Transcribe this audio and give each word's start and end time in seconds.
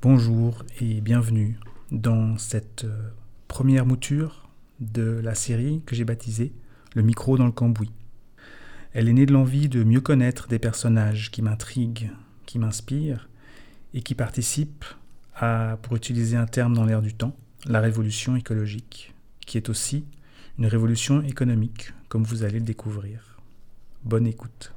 Bonjour 0.00 0.64
et 0.80 1.00
bienvenue 1.00 1.58
dans 1.90 2.38
cette 2.38 2.84
euh, 2.84 3.08
première 3.48 3.84
mouture 3.84 4.48
de 4.78 5.20
la 5.24 5.34
série 5.34 5.82
que 5.86 5.96
j'ai 5.96 6.04
baptisée 6.04 6.52
Le 6.94 7.02
micro 7.02 7.36
dans 7.36 7.46
le 7.46 7.50
cambouis. 7.50 7.90
Elle 8.92 9.08
est 9.08 9.12
née 9.12 9.26
de 9.26 9.32
l'envie 9.32 9.68
de 9.68 9.82
mieux 9.82 10.00
connaître 10.00 10.46
des 10.46 10.60
personnages 10.60 11.32
qui 11.32 11.42
m'intriguent, 11.42 12.12
qui 12.46 12.60
m'inspirent 12.60 13.28
et 13.92 14.02
qui 14.02 14.14
participent 14.14 14.84
à, 15.34 15.78
pour 15.82 15.96
utiliser 15.96 16.36
un 16.36 16.46
terme 16.46 16.74
dans 16.74 16.84
l'air 16.84 17.02
du 17.02 17.12
temps, 17.12 17.36
la 17.66 17.80
révolution 17.80 18.36
écologique, 18.36 19.12
qui 19.40 19.58
est 19.58 19.68
aussi 19.68 20.04
une 20.60 20.66
révolution 20.66 21.22
économique, 21.22 21.92
comme 22.08 22.22
vous 22.22 22.44
allez 22.44 22.60
le 22.60 22.64
découvrir. 22.64 23.40
Bonne 24.04 24.28
écoute. 24.28 24.72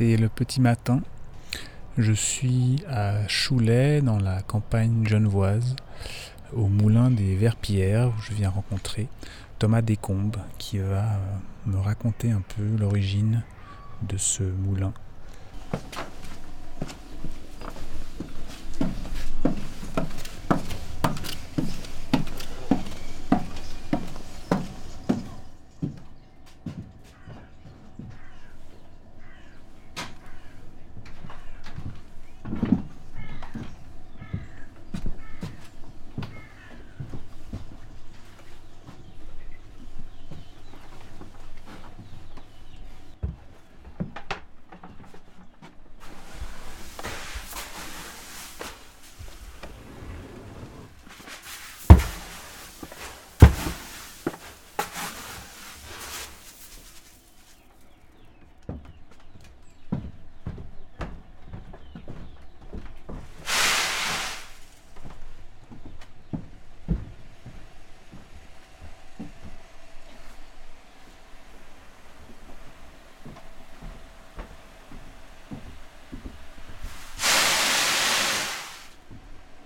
C'est 0.00 0.16
le 0.16 0.30
petit 0.30 0.62
matin. 0.62 1.02
Je 1.98 2.14
suis 2.14 2.82
à 2.88 3.28
Choulet, 3.28 4.00
dans 4.00 4.18
la 4.18 4.40
campagne 4.40 5.06
genevoise, 5.06 5.76
au 6.54 6.68
moulin 6.68 7.10
des 7.10 7.36
Verpillères, 7.36 8.08
où 8.08 8.22
je 8.22 8.32
viens 8.32 8.48
rencontrer 8.48 9.08
Thomas 9.58 9.82
Descombes, 9.82 10.38
qui 10.56 10.78
va 10.78 11.02
euh, 11.02 11.16
me 11.66 11.76
raconter 11.76 12.30
un 12.30 12.40
peu 12.40 12.62
l'origine 12.78 13.42
de 14.00 14.16
ce 14.16 14.42
moulin. 14.42 14.94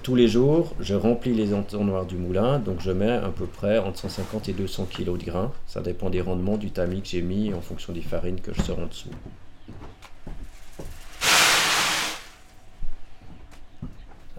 Tous 0.04 0.14
les 0.14 0.28
jours, 0.28 0.74
je 0.80 0.94
remplis 0.94 1.32
les 1.32 1.54
entonnoirs 1.54 2.04
du 2.04 2.16
moulin, 2.16 2.58
donc 2.58 2.82
je 2.82 2.90
mets 2.90 3.08
à 3.10 3.30
peu 3.34 3.46
près 3.46 3.78
entre 3.78 4.00
150 4.00 4.50
et 4.50 4.52
200 4.52 4.86
kg 4.94 5.16
de 5.16 5.24
grains. 5.24 5.50
Ça 5.66 5.80
dépend 5.80 6.10
des 6.10 6.20
rendements 6.20 6.58
du 6.58 6.70
tamis 6.70 7.00
que 7.00 7.08
j'ai 7.08 7.22
mis 7.22 7.54
en 7.54 7.62
fonction 7.62 7.94
des 7.94 8.02
farines 8.02 8.38
que 8.38 8.52
je 8.52 8.60
sors 8.60 8.78
en 8.78 8.84
dessous. 8.84 9.08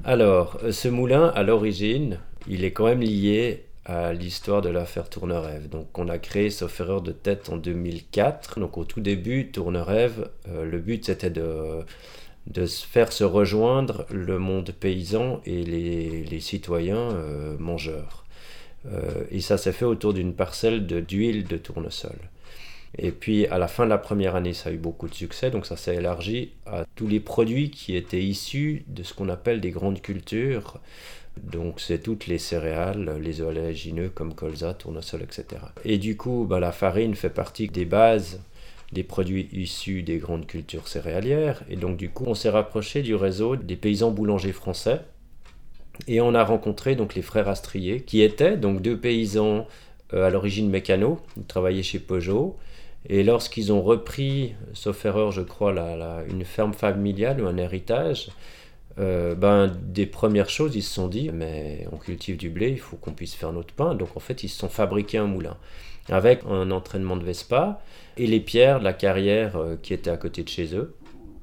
Alors, 0.03 0.59
euh, 0.63 0.71
ce 0.71 0.87
moulin, 0.87 1.29
à 1.33 1.41
l'origine, 1.41 2.19
il 2.47 2.63
est 2.63 2.71
quand 2.71 2.85
même 2.85 3.01
lié 3.01 3.65
à 3.85 4.13
l'histoire 4.13 4.61
de 4.61 4.69
l'affaire 4.69 5.09
Tournerève. 5.09 5.67
Donc, 5.67 5.97
on 5.97 6.09
a 6.09 6.19
créé, 6.19 6.51
sauf 6.51 6.79
erreur 6.79 7.01
de 7.01 7.11
tête, 7.11 7.49
en 7.49 7.57
2004. 7.57 8.59
Donc, 8.59 8.77
au 8.77 8.83
tout 8.83 9.01
début, 9.01 9.49
Tournerève, 9.49 10.29
euh, 10.47 10.63
le 10.63 10.77
but 10.77 11.05
c'était 11.05 11.31
de 11.31 11.83
de 12.47 12.65
faire 12.65 13.11
se 13.11 13.23
rejoindre 13.23 14.05
le 14.11 14.37
monde 14.37 14.71
paysan 14.71 15.41
et 15.45 15.63
les, 15.63 16.39
citoyens 16.39 17.11
euh, 17.11 17.57
mangeurs. 17.57 18.25
Euh, 18.87 19.23
et 19.31 19.41
ça 19.41 19.57
s'est 19.57 19.71
fait 19.71 19.85
autour 19.85 20.13
d'une 20.13 20.33
parcelle 20.33 20.85
d'huile 20.85 21.45
de, 21.45 21.57
tournesol. 21.57 22.17
Et 22.97 23.11
puis 23.11 23.45
à 23.47 23.57
la 23.57 23.67
fin 23.67 23.85
de 23.85 23.89
la 23.89 23.97
première 23.97 24.35
année, 24.35 24.53
ça 24.53 24.69
a 24.69 24.71
eu 24.71 24.77
beaucoup 24.77 25.09
de 25.09 25.13
succès, 25.15 25.51
donc 25.51 25.65
ça 25.65 25.75
s'est 25.75 25.95
élargi 25.95 26.51
à 26.65 26.85
tous 26.95 27.07
les 27.07 27.19
produits 27.19 27.71
qui 27.71 27.95
étaient 27.95 28.23
issus 28.23 28.85
de 28.87 29.03
ce 29.03 29.13
qu'on 29.13 29.27
appelle 29.29 29.59
des 29.59 29.71
grandes 29.71 30.01
cultures. 30.01 30.79
Donc 31.43 31.81
c'est 31.81 31.99
toutes 31.99 32.27
les 32.27 32.37
céréales, 32.37 33.19
les 33.21 33.41
oléagineux 33.41 34.09
comme 34.09 34.33
colza, 34.33 34.73
tournesol, 34.73 35.23
etc. 35.23 35.45
Et 35.83 35.97
du 35.97 36.15
coup, 36.15 36.45
bah, 36.47 36.61
la 36.61 36.71
farine 36.71 37.15
fait 37.15 37.29
partie 37.29 37.67
des 37.67 37.83
bases 37.83 38.39
des 38.95 39.03
produits 39.03 39.47
issus 39.51 40.01
des 40.01 40.17
grandes 40.17 40.47
cultures 40.47 40.87
céréalières. 40.87 41.61
Et 41.69 41.75
donc 41.75 41.97
du 41.97 42.09
coup, 42.09 42.23
on 42.25 42.33
s'est 42.33 42.49
rapproché 42.49 43.03
du 43.03 43.13
réseau 43.13 43.55
des 43.55 43.75
paysans 43.75 44.09
boulangers 44.09 44.53
français. 44.53 45.01
Et 46.07 46.21
on 46.21 46.33
a 46.33 46.43
rencontré 46.43 46.95
donc 46.95 47.13
les 47.13 47.21
frères 47.21 47.47
Astrier, 47.47 48.01
qui 48.01 48.21
étaient 48.21 48.57
donc 48.57 48.81
deux 48.81 48.97
paysans 48.97 49.67
euh, 50.13 50.25
à 50.25 50.29
l'origine 50.29 50.69
mécano, 50.69 51.19
ils 51.37 51.43
travaillaient 51.43 51.83
chez 51.83 51.99
Peugeot. 51.99 52.57
Et 53.07 53.23
lorsqu'ils 53.23 53.71
ont 53.71 53.83
repris, 53.83 54.55
sauf 54.73 55.05
erreur 55.05 55.31
je 55.31 55.41
crois, 55.41 55.73
une 56.27 56.43
ferme 56.43 56.73
familiale 56.73 57.41
ou 57.41 57.47
un 57.47 57.57
héritage, 57.57 58.29
euh, 58.97 59.35
ben, 59.35 59.67
des 59.67 60.05
premières 60.05 60.49
choses, 60.49 60.75
ils 60.75 60.81
se 60.81 60.93
sont 60.93 61.07
dit, 61.07 61.29
mais 61.33 61.85
on 61.91 61.97
cultive 61.97 62.37
du 62.37 62.49
blé, 62.49 62.69
il 62.69 62.79
faut 62.79 62.95
qu'on 62.95 63.11
puisse 63.11 63.35
faire 63.35 63.51
notre 63.51 63.73
pain. 63.73 63.93
Donc 63.93 64.15
en 64.15 64.19
fait, 64.19 64.43
ils 64.43 64.49
se 64.49 64.57
sont 64.57 64.69
fabriqués 64.69 65.17
un 65.17 65.27
moulin 65.27 65.57
avec 66.09 66.41
un 66.49 66.71
entraînement 66.71 67.17
de 67.17 67.23
Vespa 67.23 67.81
et 68.17 68.27
les 68.27 68.39
pierres 68.39 68.79
de 68.79 68.83
la 68.83 68.93
carrière 68.93 69.57
euh, 69.57 69.75
qui 69.81 69.93
étaient 69.93 70.11
à 70.11 70.17
côté 70.17 70.43
de 70.43 70.49
chez 70.49 70.75
eux. 70.75 70.93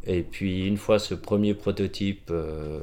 Et 0.05 0.23
puis 0.23 0.67
une 0.67 0.77
fois 0.77 0.99
ce 0.99 1.15
premier 1.15 1.55
prototype 1.55 2.31
euh, 2.31 2.81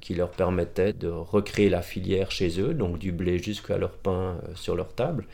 qui 0.00 0.14
leur 0.14 0.30
permettait 0.30 0.92
de 0.92 1.08
recréer 1.08 1.68
la 1.68 1.82
filière 1.82 2.30
chez 2.30 2.60
eux, 2.60 2.72
donc 2.72 2.98
du 2.98 3.12
blé 3.12 3.38
jusqu'à 3.38 3.76
leur 3.76 3.92
pain 3.92 4.38
euh, 4.48 4.54
sur 4.54 4.74
leur 4.74 4.94
table, 4.94 5.26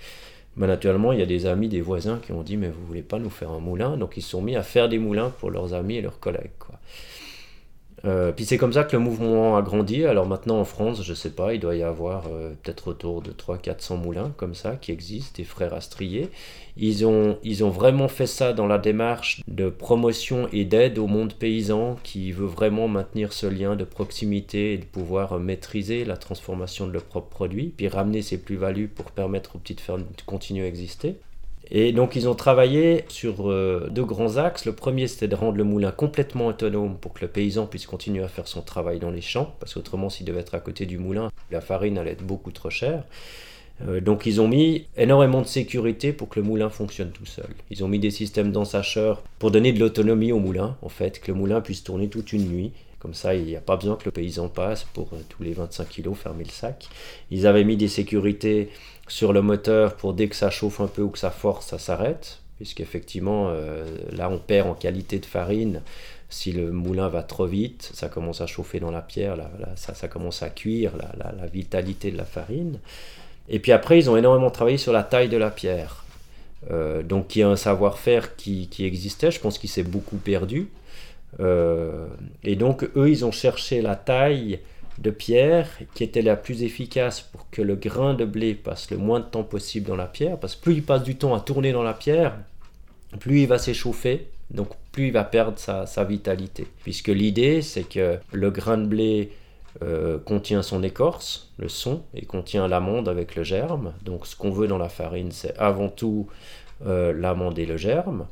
ben 0.56 0.66
naturellement 0.66 1.12
il 1.12 1.20
y 1.20 1.22
a 1.22 1.26
des 1.26 1.47
amis, 1.47 1.69
des 1.69 1.81
voisins 1.81 2.19
qui 2.25 2.32
ont 2.32 2.42
dit 2.42 2.56
mais 2.56 2.69
vous 2.69 2.84
voulez 2.86 3.03
pas 3.03 3.19
nous 3.19 3.30
faire 3.30 3.50
un 3.50 3.60
moulin? 3.60 3.97
Donc 3.97 4.16
ils 4.16 4.22
se 4.22 4.30
sont 4.30 4.42
mis 4.42 4.56
à 4.56 4.62
faire 4.62 4.88
des 4.88 4.98
moulins 4.98 5.30
pour 5.38 5.50
leurs 5.50 5.75
amis 5.75 5.97
et 5.97 6.03
leurs 6.03 6.19
collègues. 6.19 6.50
Euh, 8.04 8.32
puis 8.32 8.44
c'est 8.44 8.59
comme 8.59 8.72
ça 8.72 8.84
que 8.84 8.97
le 8.97 9.03
mouvement 9.03 9.56
a 9.56 9.62
grandi. 9.62 10.04
Alors 10.04 10.26
maintenant 10.26 10.59
en 10.59 10.64
France, 10.64 11.03
je 11.03 11.14
sais 11.14 11.31
pas, 11.31 11.54
il 11.54 11.60
doit 11.60 11.76
y 11.76 11.82
avoir 11.82 12.26
euh, 12.26 12.53
peut-être 12.62 12.88
autour 12.88 13.22
de 13.22 13.32
300-400 13.32 14.00
moulins 14.00 14.32
comme 14.36 14.54
ça 14.54 14.76
qui 14.76 14.92
existent, 14.92 15.34
des 15.36 15.44
frères 15.44 15.75
Astrier. 15.75 16.31
Ils 16.76 17.04
ont, 17.04 17.38
ils 17.42 17.64
ont 17.64 17.70
vraiment 17.70 18.09
fait 18.09 18.26
ça 18.26 18.53
dans 18.53 18.66
la 18.66 18.78
démarche 18.78 19.42
de 19.48 19.69
promotion 19.69 20.48
et 20.53 20.64
d'aide 20.64 20.98
au 20.98 21.09
monde 21.09 21.34
paysan 21.34 21.97
qui 22.04 22.31
veut 22.31 22.47
vraiment 22.47 22.86
maintenir 22.86 23.32
ce 23.32 23.47
lien 23.47 23.75
de 23.75 23.84
proximité 23.84 24.75
et 24.75 24.78
de 24.78 24.84
pouvoir 24.84 25.38
maîtriser 25.41 26.04
la 26.04 26.16
transformation 26.16 26.86
de 26.86 26.92
leurs 26.92 27.04
propres 27.04 27.28
produits, 27.28 27.72
puis 27.76 27.88
ramener 27.88 28.22
ces 28.22 28.38
plus-values 28.38 28.88
pour 28.88 29.10
permettre 29.10 29.56
aux 29.56 29.59
petites 29.59 29.80
fermes 29.80 30.03
de 30.03 30.22
continuer 30.25 30.65
à 30.65 30.69
exister. 30.69 31.16
Et 31.71 31.93
donc 31.93 32.17
ils 32.17 32.29
ont 32.29 32.34
travaillé 32.34 33.05
sur 33.09 33.51
euh, 33.51 33.89
deux 33.91 34.05
grands 34.05 34.37
axes. 34.37 34.65
Le 34.65 34.73
premier 34.73 35.06
c'était 35.06 35.29
de 35.29 35.34
rendre 35.34 35.59
le 35.59 35.65
moulin 35.65 35.91
complètement 35.91 36.47
autonome 36.47 36.97
pour 36.97 37.12
que 37.12 37.21
le 37.23 37.29
paysan 37.29 37.67
puisse 37.67 37.87
continuer 37.87 38.23
à 38.23 38.29
faire 38.29 38.49
son 38.49 38.62
travail 38.62 38.99
dans 38.99 39.11
les 39.11 39.21
champs, 39.21 39.55
parce 39.61 39.75
qu'autrement 39.75 40.09
s'il 40.09 40.27
devait 40.27 40.41
être 40.41 40.55
à 40.55 40.61
côté 40.61 40.87
du 40.87 40.99
moulin, 40.99 41.31
la 41.51 41.61
farine 41.61 41.99
allait 41.99 42.12
être 42.12 42.25
beaucoup 42.25 42.53
trop 42.53 42.71
chère. 42.71 43.05
Euh, 43.87 44.01
donc 44.01 44.27
ils 44.27 44.41
ont 44.41 44.48
mis 44.48 44.87
énormément 44.97 45.41
de 45.41 45.47
sécurité 45.47 46.13
pour 46.13 46.28
que 46.28 46.41
le 46.41 46.47
moulin 46.47 46.71
fonctionne 46.71 47.10
tout 47.10 47.27
seul. 47.27 47.48
Ils 47.71 47.84
ont 47.84 47.89
mis 47.89 47.98
des 47.98 48.10
systèmes 48.10 48.51
d'ensacheurs 48.51 49.22
pour 49.39 49.51
donner 49.51 49.72
de 49.72 49.81
l'autonomie 49.81 50.33
au 50.33 50.39
moulin, 50.39 50.77
en 50.83 50.89
fait, 50.89 51.21
que 51.21 51.31
le 51.31 51.39
moulin 51.39 51.60
puisse 51.60 51.84
tourner 51.84 52.09
toute 52.09 52.33
une 52.33 52.48
nuit. 52.48 52.72
Comme 52.98 53.15
ça, 53.15 53.37
il 53.37 53.45
n'y 53.45 53.54
a 53.54 53.60
pas 53.60 53.77
besoin 53.77 53.95
que 53.95 54.07
le 54.07 54.10
paysan 54.10 54.48
passe 54.48 54.83
pour 54.83 55.10
euh, 55.13 55.19
tous 55.28 55.45
les 55.45 55.53
25 55.53 55.89
kilos 55.89 56.19
fermer 56.19 56.42
le 56.42 56.51
sac. 56.51 56.89
Ils 57.31 57.47
avaient 57.47 57.63
mis 57.63 57.77
des 57.77 57.87
sécurités 57.87 58.71
sur 59.09 59.33
le 59.33 59.43
moteur 59.43 59.97
pour 59.97 60.15
dès 60.15 60.28
que 60.28 60.37
ça 60.37 60.51
chauffe 60.51 60.81
un 60.81 60.87
peu 60.87 61.03
ou 61.03 61.10
que 61.10 61.19
ça 61.19 61.31
force, 61.31 61.66
ça 61.66 61.78
s'arrête. 61.78 62.41
Puisqu'effectivement, 62.57 63.49
euh, 63.51 63.84
là, 64.13 64.28
on 64.28 64.39
perd 64.39 64.69
en 64.69 64.75
qualité 64.75 65.19
de 65.19 65.27
farine. 65.27 65.81
Si 66.28 66.53
le 66.53 66.72
moulin 66.72 67.09
va 67.09 67.22
trop 67.22 67.47
vite, 67.47 67.91
ça 67.95 68.09
commence 68.09 68.41
à 68.41 68.47
chauffer 68.47 68.81
dans 68.81 68.91
la 68.91 69.01
pierre, 69.01 69.37
là, 69.37 69.49
ça, 69.77 70.09
commence 70.09 70.43
à 70.43 70.51
cuire 70.51 70.93
la, 70.97 71.47
vitalité 71.47 72.10
de 72.10 72.19
la 72.19 72.25
farine. 72.25 72.81
Et 73.49 73.60
puis 73.60 73.72
après, 73.72 73.99
ils 73.99 74.10
ont 74.10 74.16
énormément 74.16 74.51
travaillé 74.51 74.77
sur 74.77 74.93
la 74.93 75.05
taille 75.05 75.28
de 75.28 75.39
la 75.39 75.51
pierre. 75.51 76.04
Euh, 76.71 77.03
donc, 77.03 77.34
il 77.34 77.39
y 77.39 77.43
a 77.43 77.49
un 77.49 77.57
savoir-faire 77.57 78.37
qui, 78.37 78.69
existait, 78.81 79.31
je 79.31 79.41
pense 79.41 79.57
qu'il 79.59 79.71
s'est 79.71 79.84
beaucoup 79.84 80.19
perdu. 80.19 80.69
Euh, 81.41 82.09
et 82.43 82.57
donc, 82.57 82.84
eux, 82.97 83.09
ils 83.09 83.25
ont 83.25 83.33
cherché 83.33 83.81
la 83.81 83.97
taille 83.97 84.59
de 84.98 85.10
pierre 85.10 85.68
qui 85.95 86.04
était 86.04 86.22
la 86.22 86.36
plus 86.36 86.62
efficace 86.62 87.21
pour 87.21 87.48
que 87.50 87.62
le 87.62 87.77
grain 87.77 88.15
de 88.15 88.24
blé 88.24 88.54
passe 88.54 88.91
le 88.91 88.97
moins 88.97 89.21
de 89.21 89.24
temps 89.24 89.45
possible 89.45 89.86
dans 89.86 89.97
la 89.97 90.06
pierre, 90.06 90.39
parce 90.39 90.56
que 90.56 90.62
plus 90.62 90.74
il 90.74 90.83
passe 90.83 91.03
du 91.03 91.16
temps 91.16 91.34
à 91.34 91.41
tourner 91.41 91.72
dans 91.72 91.83
la 91.83 91.95
pierre, 91.95 92.36
plus 93.21 93.42
il 93.42 93.47
va 93.47 93.59
s'échauffer, 93.59 94.28
donc 94.50 94.68
plus 94.92 95.09
il 95.09 95.12
va 95.12 95.24
perdre 95.24 95.59
sa, 95.59 96.04
vitalité. 96.04 96.66
Puisque 96.83 97.09
l'idée, 97.09 97.62
c'est 97.62 97.84
que 97.84 98.18
le 98.33 98.50
grain 98.50 98.78
de 98.78 98.86
blé 98.86 99.33
euh, 99.83 100.18
contient 100.18 100.62
son 100.62 100.83
écorce, 100.83 101.53
le 101.59 101.68
son, 101.68 102.03
et 102.15 102.24
contient 102.24 102.66
l'amande 102.66 103.09
avec 103.09 103.36
le 103.36 103.44
germe. 103.44 103.92
Donc 104.03 104.27
ce 104.27 104.36
qu'on 104.36 104.51
veut 104.51 104.66
dans 104.66 104.78
la 104.78 104.89
farine, 104.89 105.30
c'est 105.30 105.56
avant 105.59 105.89
tout 105.89 106.28
euh, 106.86 107.12
l'amande 107.12 107.59
et 107.59 107.66
le 107.66 107.77
germe. 107.77 108.27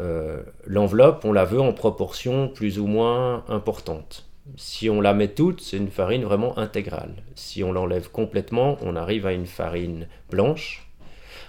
Euh, 0.00 0.42
l'enveloppe, 0.66 1.24
on 1.24 1.32
la 1.32 1.44
veut 1.44 1.60
en 1.60 1.72
proportion 1.72 2.48
plus 2.48 2.78
ou 2.78 2.86
moins 2.86 3.44
importante. 3.48 4.27
Si 4.56 4.88
on 4.88 5.00
la 5.00 5.14
met 5.14 5.28
toute, 5.28 5.60
c'est 5.60 5.76
une 5.76 5.90
farine 5.90 6.24
vraiment 6.24 6.58
intégrale. 6.58 7.14
Si 7.34 7.62
on 7.62 7.72
l'enlève 7.72 8.10
complètement, 8.10 8.78
on 8.82 8.96
arrive 8.96 9.26
à 9.26 9.32
une 9.32 9.46
farine 9.46 10.08
blanche. 10.30 10.86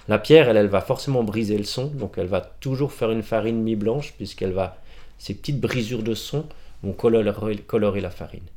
La 0.07 0.19
pierre, 0.19 0.50
elle, 0.50 0.57
elle 0.57 0.68
va 0.68 0.81
forcément 0.81 1.24
briser 1.24 1.57
le 1.57 1.63
son, 1.63 1.86
donc 1.88 2.18
elle 2.18 2.28
va 2.28 2.42
toujours 2.42 2.92
faire 2.92 3.12
une 3.12 3.24
farine 3.24 3.62
mi-blanche, 3.62 4.13
puisqu'elle 4.18 4.51
va, 4.51 4.78
ces 5.18 5.34
petites 5.34 5.60
brisures 5.60 6.04
de 6.04 6.13
son 6.13 6.46
vont 6.84 6.94
colorer, 6.94 8.01
la 8.01 8.10
farine. 8.10 8.48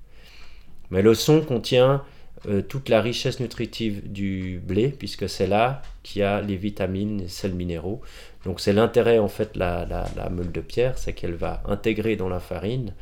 Mais 0.90 1.02
le 1.02 1.14
son 1.14 1.40
contient 1.42 2.02
euh, 2.48 2.62
toute 2.62 2.88
la 2.88 3.00
richesse 3.00 3.38
nutritive 3.38 4.10
du 4.10 4.60
blé, 4.64 4.88
puisque 4.88 5.28
c'est 5.28 5.46
là 5.46 5.82
qu'il 6.02 6.20
y 6.20 6.24
a 6.24 6.40
les 6.40 6.56
vitamines, 6.56 7.22
les 7.22 7.28
sels 7.28 7.54
minéraux. 7.54 8.00
Donc 8.44 8.60
c'est 8.60 8.72
l'intérêt 8.72 9.18
en 9.18 9.28
fait 9.28 9.56
la, 9.56 9.86
la 9.86 10.28
meule 10.30 10.52
de 10.52 10.60
pierre, 10.60 10.98
c'est 10.98 11.12
qu'elle 11.12 11.34
va 11.34 11.62
intégrer 11.66 12.16
dans 12.16 12.28
la 12.28 12.40
farine 12.40 12.92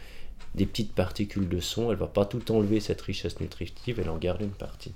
des 0.54 0.66
petites 0.66 0.94
particules 0.94 1.48
de 1.48 1.60
son. 1.60 1.90
Elle 1.90 1.98
va 1.98 2.06
pas 2.06 2.24
tout 2.24 2.50
enlever 2.52 2.80
cette 2.80 3.00
richesse 3.00 3.40
nutritive, 3.40 4.00
elle 4.00 4.10
en 4.10 4.18
garde 4.18 4.42
une 4.42 4.50
partie. 4.50 4.92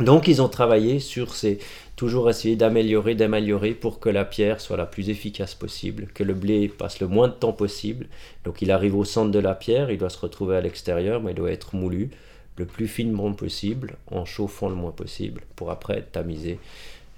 Donc 0.00 0.28
ils 0.28 0.40
ont 0.40 0.48
travaillé 0.48 1.00
sur 1.00 1.34
ces 1.34 1.58
toujours 1.96 2.30
essayer 2.30 2.54
d'améliorer, 2.54 3.16
d'améliorer 3.16 3.74
pour 3.74 3.98
que 3.98 4.08
la 4.08 4.24
pierre 4.24 4.60
soit 4.60 4.76
la 4.76 4.86
plus 4.86 5.10
efficace 5.10 5.56
possible, 5.56 6.06
que 6.14 6.22
le 6.22 6.34
blé 6.34 6.68
passe 6.68 7.00
le 7.00 7.08
moins 7.08 7.26
de 7.26 7.32
temps 7.32 7.52
possible. 7.52 8.06
Donc 8.44 8.62
il 8.62 8.70
arrive 8.70 8.94
au 8.94 9.04
centre 9.04 9.32
de 9.32 9.38
la 9.40 9.56
pierre, 9.56 9.90
il 9.90 9.98
doit 9.98 10.10
se 10.10 10.18
retrouver 10.18 10.56
à 10.56 10.60
l'extérieur, 10.60 11.20
mais 11.20 11.32
il 11.32 11.34
doit 11.34 11.50
être 11.50 11.74
moulu 11.74 12.10
le 12.56 12.66
plus 12.66 12.86
finement 12.86 13.32
possible, 13.32 13.96
en 14.10 14.24
chauffant 14.24 14.68
le 14.68 14.74
moins 14.76 14.92
possible, 14.92 15.42
pour 15.56 15.70
après 15.70 15.98
être 15.98 16.12
tamisé, 16.12 16.58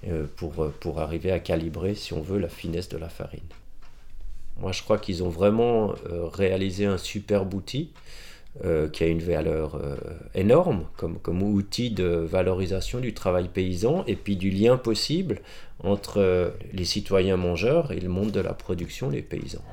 euh, 0.07 0.25
pour, 0.35 0.63
euh, 0.63 0.73
pour 0.79 0.99
arriver 0.99 1.31
à 1.31 1.39
calibrer, 1.39 1.93
si 1.93 2.13
on 2.13 2.21
veut, 2.21 2.39
la 2.39 2.49
finesse 2.49 2.89
de 2.89 2.97
la 2.97 3.09
farine. 3.09 3.39
Moi, 4.59 4.71
je 4.71 4.83
crois 4.83 4.97
qu'ils 4.97 5.23
ont 5.23 5.29
vraiment 5.29 5.93
euh, 6.09 6.27
réalisé 6.27 6.85
un 6.85 6.97
superbe 6.97 7.53
outil 7.53 7.91
euh, 8.63 8.89
qui 8.89 9.03
a 9.03 9.07
une 9.07 9.21
valeur 9.21 9.75
euh, 9.75 9.95
énorme 10.35 10.85
comme, 10.97 11.17
comme 11.19 11.41
outil 11.41 11.89
de 11.89 12.05
valorisation 12.05 12.99
du 12.99 13.13
travail 13.13 13.47
paysan 13.47 14.03
et 14.07 14.15
puis 14.15 14.35
du 14.35 14.49
lien 14.49 14.77
possible 14.77 15.41
entre 15.83 16.53
les 16.73 16.85
citoyens 16.85 17.37
mangeurs 17.37 17.91
et 17.91 17.99
le 17.99 18.09
monde 18.09 18.31
de 18.31 18.39
la 18.39 18.53
production, 18.53 19.09
les 19.09 19.23
paysans. 19.23 19.63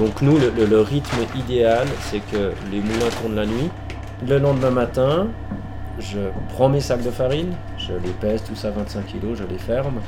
Donc 0.00 0.22
nous, 0.22 0.38
le, 0.38 0.80
rythme 0.80 1.18
idéal, 1.36 1.86
c'est 2.10 2.20
que 2.20 2.52
les 2.72 2.80
moulins 2.80 3.10
tournent 3.20 3.34
la 3.34 3.44
nuit. 3.44 3.68
Le 4.26 4.38
lendemain 4.38 4.70
matin, 4.70 5.28
je 5.98 6.20
prends 6.54 6.70
mes 6.70 6.80
sacs 6.80 7.02
de 7.02 7.10
farine, 7.10 7.52
je 7.76 7.92
les 7.92 8.12
pèse, 8.18 8.42
tout 8.42 8.54
ça 8.54 8.70
25 8.70 9.04
kg, 9.08 9.34
je 9.34 9.44
les 9.44 9.58
ferme. 9.58 10.00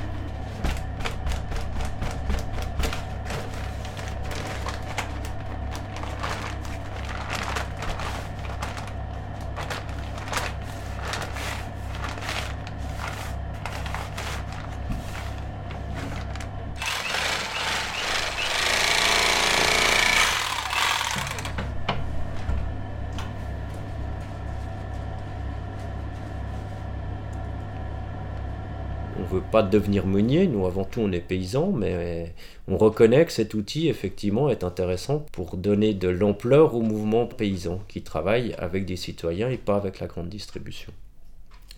on 29.23 29.35
veut 29.35 29.42
pas 29.53 29.63
devenir 29.63 30.07
meunier, 30.07 30.47
nous 30.47 30.67
avant 30.67 30.85
tout 30.85 31.01
on 31.01 31.13
est 31.13 31.21
paysan, 31.21 31.73
mais 31.73 32.35
on 32.67 32.79
reconnaît 32.79 33.27
que 33.27 33.33
cet 33.33 33.53
outil 33.53 33.89
effectivement 33.89 34.49
est 34.49 34.65
intéressant 34.65 35.27
pour 35.31 35.59
donner 35.59 35.93
de 35.93 36.09
l'ampleur 36.09 36.75
au 36.75 36.81
mouvement 36.81 37.27
paysan 37.27 37.81
qui 37.87 38.01
travaille 38.03 38.55
avec 38.59 38.87
des 38.87 38.97
citoyens 38.97 39.51
et 39.51 39.59
pas 39.59 39.77
avec 39.77 40.01
la 40.01 40.07
grande 40.07 40.31
distribution. 40.31 40.91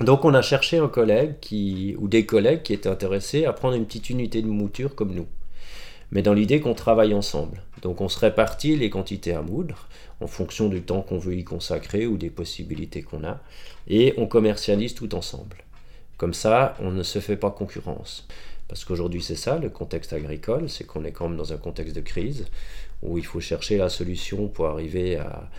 Donc 0.00 0.24
on 0.24 0.34
a 0.34 0.42
cherché 0.42 0.78
un 0.78 0.88
collègue 0.88 1.34
qui, 1.40 1.96
ou 1.98 2.06
des 2.06 2.26
collègues 2.26 2.62
qui 2.62 2.72
étaient 2.72 2.88
intéressés 2.88 3.44
à 3.44 3.52
prendre 3.52 3.74
une 3.74 3.86
petite 3.86 4.08
unité 4.08 4.40
de 4.40 4.46
mouture 4.46 4.94
comme 4.94 5.12
nous, 5.12 5.26
mais 6.12 6.22
dans 6.22 6.32
l'idée 6.32 6.60
qu'on 6.60 6.74
travaille 6.74 7.12
ensemble. 7.12 7.60
Donc 7.82 8.00
on 8.00 8.08
se 8.08 8.20
répartit 8.20 8.76
les 8.76 8.88
quantités 8.88 9.34
à 9.34 9.42
moudre 9.42 9.88
en 10.20 10.28
fonction 10.28 10.68
du 10.68 10.82
temps 10.82 11.02
qu'on 11.02 11.18
veut 11.18 11.34
y 11.34 11.42
consacrer 11.42 12.06
ou 12.06 12.16
des 12.16 12.30
possibilités 12.30 13.02
qu'on 13.02 13.24
a, 13.24 13.40
et 13.88 14.14
on 14.16 14.26
commercialise 14.26 14.94
tout 14.94 15.12
ensemble. 15.16 15.63
Comme 16.16 16.34
ça, 16.34 16.76
on 16.80 16.90
ne 16.90 17.02
se 17.02 17.18
fait 17.18 17.36
pas 17.36 17.50
concurrence. 17.50 18.26
Parce 18.68 18.84
qu'aujourd'hui, 18.84 19.22
c'est 19.22 19.36
ça, 19.36 19.58
le 19.58 19.68
contexte 19.68 20.12
agricole, 20.12 20.68
c'est 20.70 20.84
qu'on 20.84 21.04
est 21.04 21.12
quand 21.12 21.28
même 21.28 21.36
dans 21.36 21.52
un 21.52 21.58
contexte 21.58 21.94
de 21.94 22.00
crise, 22.00 22.46
où 23.02 23.18
il 23.18 23.26
faut 23.26 23.40
chercher 23.40 23.76
la 23.76 23.88
solution 23.88 24.48
pour 24.48 24.66
arriver 24.66 25.16
à, 25.16 25.50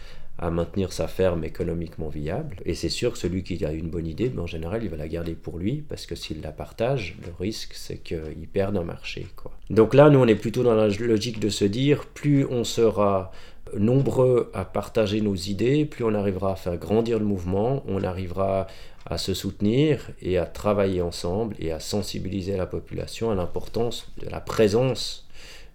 maintenir 0.51 0.91
sa 0.91 1.07
ferme 1.07 1.45
économiquement 1.45 2.09
viable. 2.09 2.57
Et 2.65 2.75
c'est 2.75 2.89
sûr 2.89 3.13
que 3.13 3.17
celui 3.17 3.43
qui 3.43 3.63
a 3.63 3.71
une 3.71 3.89
bonne 3.89 4.05
idée, 4.05 4.29
mais 4.33 4.41
en 4.41 4.47
général, 4.47 4.83
il 4.83 4.89
va 4.89 4.97
la 4.97 5.07
garder 5.07 5.33
pour 5.33 5.57
lui, 5.57 5.83
parce 5.87 6.05
que 6.05 6.15
s'il 6.15 6.41
la 6.41 6.51
partage, 6.51 7.15
le 7.25 7.31
risque, 7.39 7.73
c'est 7.73 7.99
qu'il 7.99 8.47
perde 8.51 8.75
un 8.75 8.83
marché. 8.83 9.27
Donc 9.69 9.93
là, 9.93 10.09
nous, 10.09 10.19
on 10.19 10.27
est 10.27 10.35
plutôt 10.35 10.63
dans 10.63 10.75
la 10.75 10.89
logique 10.89 11.39
de 11.39 11.47
se 11.47 11.63
dire, 11.63 12.05
plus 12.07 12.45
on 12.45 12.65
sera 12.65 13.31
nombreux 13.77 14.51
à 14.53 14.65
partager 14.65 15.21
nos 15.21 15.35
idées, 15.35 15.85
plus 15.85 16.03
on 16.03 16.13
arrivera 16.13 16.51
à 16.51 16.55
faire 16.55 16.77
grandir 16.77 17.17
le 17.17 17.25
mouvement, 17.25 17.83
on 17.87 18.03
arrivera 18.03 18.67
à 19.05 19.17
se 19.17 19.33
soutenir 19.33 20.09
et 20.21 20.37
à 20.37 20.45
travailler 20.45 21.01
ensemble 21.01 21.55
et 21.59 21.71
à 21.71 21.79
sensibiliser 21.79 22.57
la 22.57 22.65
population 22.65 23.31
à 23.31 23.35
l'importance 23.35 24.07
de 24.17 24.29
la 24.29 24.39
présence 24.39 25.27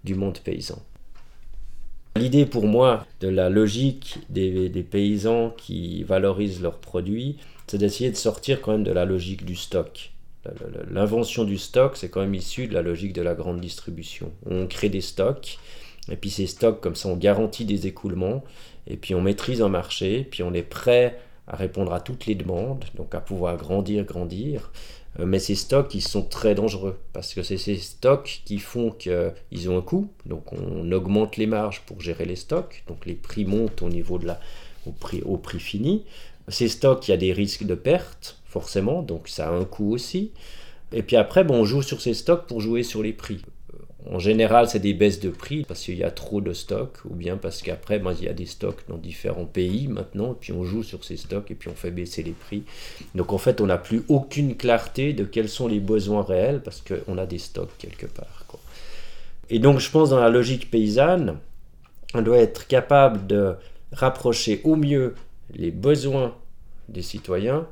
du 0.05 0.15
monde 0.15 0.39
paysan. 0.39 0.83
L'idée 2.17 2.45
pour 2.45 2.67
moi 2.67 3.07
de 3.21 3.29
la 3.29 3.49
logique 3.51 4.19
des, 4.31 4.69
paysans 4.91 5.51
qui 5.57 6.03
valorisent 6.03 6.61
leurs 6.61 6.79
produits, 6.79 7.39
c'est 7.69 7.79
d'essayer 7.79 8.11
de 8.11 8.17
sortir 8.17 8.61
quand 8.61 8.73
même 8.73 8.85
de 8.85 8.91
la 8.91 9.05
logique 9.05 9.45
du 9.45 9.55
stock. 9.55 10.11
L'invention 10.91 11.45
du 11.45 11.57
stock, 11.57 11.97
c'est 11.97 12.09
quand 12.09 12.21
même 12.21 12.35
issu 12.35 12.67
de 12.67 12.75
la 12.75 12.83
logique 12.83 13.13
de 13.13 13.23
la 13.23 13.35
grande 13.35 13.61
distribution. 13.61 14.33
On 14.45 14.67
crée 14.67 14.89
des 14.89 15.03
stocks, 15.03 15.59
et 16.11 16.17
puis 16.17 16.31
ces 16.31 16.47
stocks, 16.47 16.81
comme 16.81 16.97
ça, 16.97 17.09
on 17.09 17.17
garantit 17.17 17.65
des 17.65 17.87
écoulements, 17.87 18.43
et 18.89 18.97
puis 18.97 19.15
on 19.15 19.21
maîtrise 19.21 19.63
un 19.63 19.69
marché, 19.69 20.27
puis 20.29 20.43
on 20.43 20.53
est 20.53 20.63
prêt 20.63 21.21
à 21.51 21.57
répondre 21.57 21.93
à 21.93 22.01
toutes 22.01 22.27
les 22.27 22.37
demandes, 22.37 22.85
donc 22.95 23.15
à 23.15 23.21
pouvoir 23.21 23.57
grandir, 23.57 24.05
grandir. 24.05 24.71
Euh, 25.19 25.27
mais 25.27 25.41
ces 25.41 25.57
stocks, 25.57 25.93
ils 25.95 26.01
sont 26.01 26.23
très 26.23 26.55
dangereux 26.55 26.99
parce 27.13 27.35
que 27.35 27.43
c'est 27.43 27.59
ces 27.59 27.77
stocks 27.77 28.43
qui 28.45 28.59
font 28.59 28.93
qu'ils 28.93 29.69
ont 29.69 29.77
un 29.77 29.83
coût. 29.83 30.09
Donc 30.27 30.53
on 30.53 30.91
augmente 30.93 31.37
les 31.37 31.49
marges 31.49 31.83
pour 31.87 32.01
gérer 32.01 32.25
les 32.25 32.37
stocks. 32.37 32.85
Donc 32.87 33.05
les 33.05 33.15
prix 33.15 33.45
montent 33.45 33.83
au 33.83 33.89
niveau 33.89 34.19
de 34.19 34.27
la, 34.29 34.41
au 34.87 34.93
prix, 34.93 35.23
au 35.23 35.37
prix 35.37 35.59
fini. 35.59 36.05
Ces 36.47 36.69
stocks, 36.69 37.09
il 37.09 37.11
y 37.11 37.15
a 37.15 37.17
des 37.17 37.33
risques 37.33 37.65
de 37.65 37.75
perte, 37.75 38.39
forcément. 38.47 39.03
Donc 39.03 39.29
ça 39.29 39.49
a 39.49 39.53
un 39.53 39.65
coût 39.65 39.93
aussi. 39.93 40.31
Et 40.93 41.03
puis 41.03 41.17
après, 41.17 41.43
bon, 41.43 41.63
on 41.63 41.65
joue 41.65 41.83
sur 41.83 42.01
ces 42.01 42.15
stocks 42.15 42.47
pour 42.47 42.61
jouer 42.61 42.85
sur 42.85 43.03
les 43.03 43.13
prix. 43.13 43.43
En 44.09 44.19
général, 44.19 44.69
c'est 44.69 44.79
des 44.79 44.95
baisses 44.95 45.21
de 45.21 45.29
prix 45.29 45.65
parce 45.65 45.83
qu'il 45.83 45.99
y 45.99 46.05
a 46.05 46.11
trop 46.11 46.41
de 46.41 46.53
stocks 46.53 46.99
ou 47.05 47.15
bien 47.15 47.37
parce 47.37 47.61
qu'après, 47.61 47.99
ben, 47.99 48.15
il 48.19 48.25
y 48.25 48.29
a 48.29 48.33
des 48.33 48.47
stocks 48.47 48.83
dans 48.89 48.97
différents 48.97 49.45
pays 49.45 49.89
maintenant, 49.89 50.33
et 50.33 50.37
puis 50.41 50.53
on 50.53 50.65
joue 50.65 50.83
sur 50.83 51.05
ces 51.05 51.19
stocks 51.19 51.51
et 51.51 51.55
puis 51.55 51.69
on 51.69 51.75
fait 51.75 51.91
baisser 51.91 52.23
les 52.23 52.33
prix. 52.33 52.63
Donc 53.15 53.33
en 53.33 53.39
fait, 53.39 53.61
on 53.61 53.67
n'a 53.67 53.79
plus 53.79 54.03
aucune 54.09 54.57
clarté 54.57 55.13
de 55.13 55.25
quels 55.25 55.51
sont 55.51 55.69
les 55.69 55.81
besoins 55.81 56.23
réels 56.23 56.63
parce 56.63 56.83
qu'on 56.83 57.19
a 57.19 57.27
des 57.27 57.39
stocks 57.39 57.77
quelque 57.79 58.07
part. 58.07 58.41
Et 59.51 59.59
donc 59.59 59.81
je 59.81 59.91
pense 59.91 60.11
dans 60.11 60.21
la 60.21 60.31
logique 60.31 60.71
paysanne, 60.71 61.39
on 62.15 62.23
doit 62.23 62.39
être 62.39 62.67
capable 62.69 63.27
de 63.27 63.57
rapprocher 63.93 64.61
au 64.65 64.77
mieux 64.77 65.15
les 65.53 65.73
besoins 65.73 66.37
des 66.89 67.03
citoyens 67.03 67.67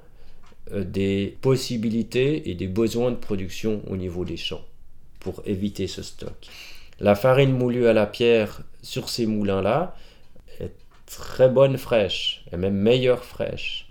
euh, 0.73 0.85
des 0.85 1.37
possibilités 1.41 2.51
et 2.51 2.55
des 2.55 2.67
besoins 2.67 3.13
de 3.13 3.17
production 3.17 3.81
au 3.89 3.97
niveau 3.97 4.25
des 4.25 4.37
champs 4.37 4.65
pour 5.21 5.43
éviter 5.47 5.87
ce 5.87 6.03
stock. 6.03 6.49
La 7.01 7.15
farine 7.15 7.53
moulue 7.53 7.87
à 7.87 7.93
la 7.93 8.07
pierre 8.07 8.63
sur 8.83 9.09
ces 9.09 9.27
moulins-là 9.27 9.95
est 10.61 10.73
très 11.07 11.49
bonne 11.49 11.79
fraîche, 11.79 12.45
et 12.53 12.57
même 12.57 12.75
meilleure 12.75 13.25
fraîche. 13.25 13.89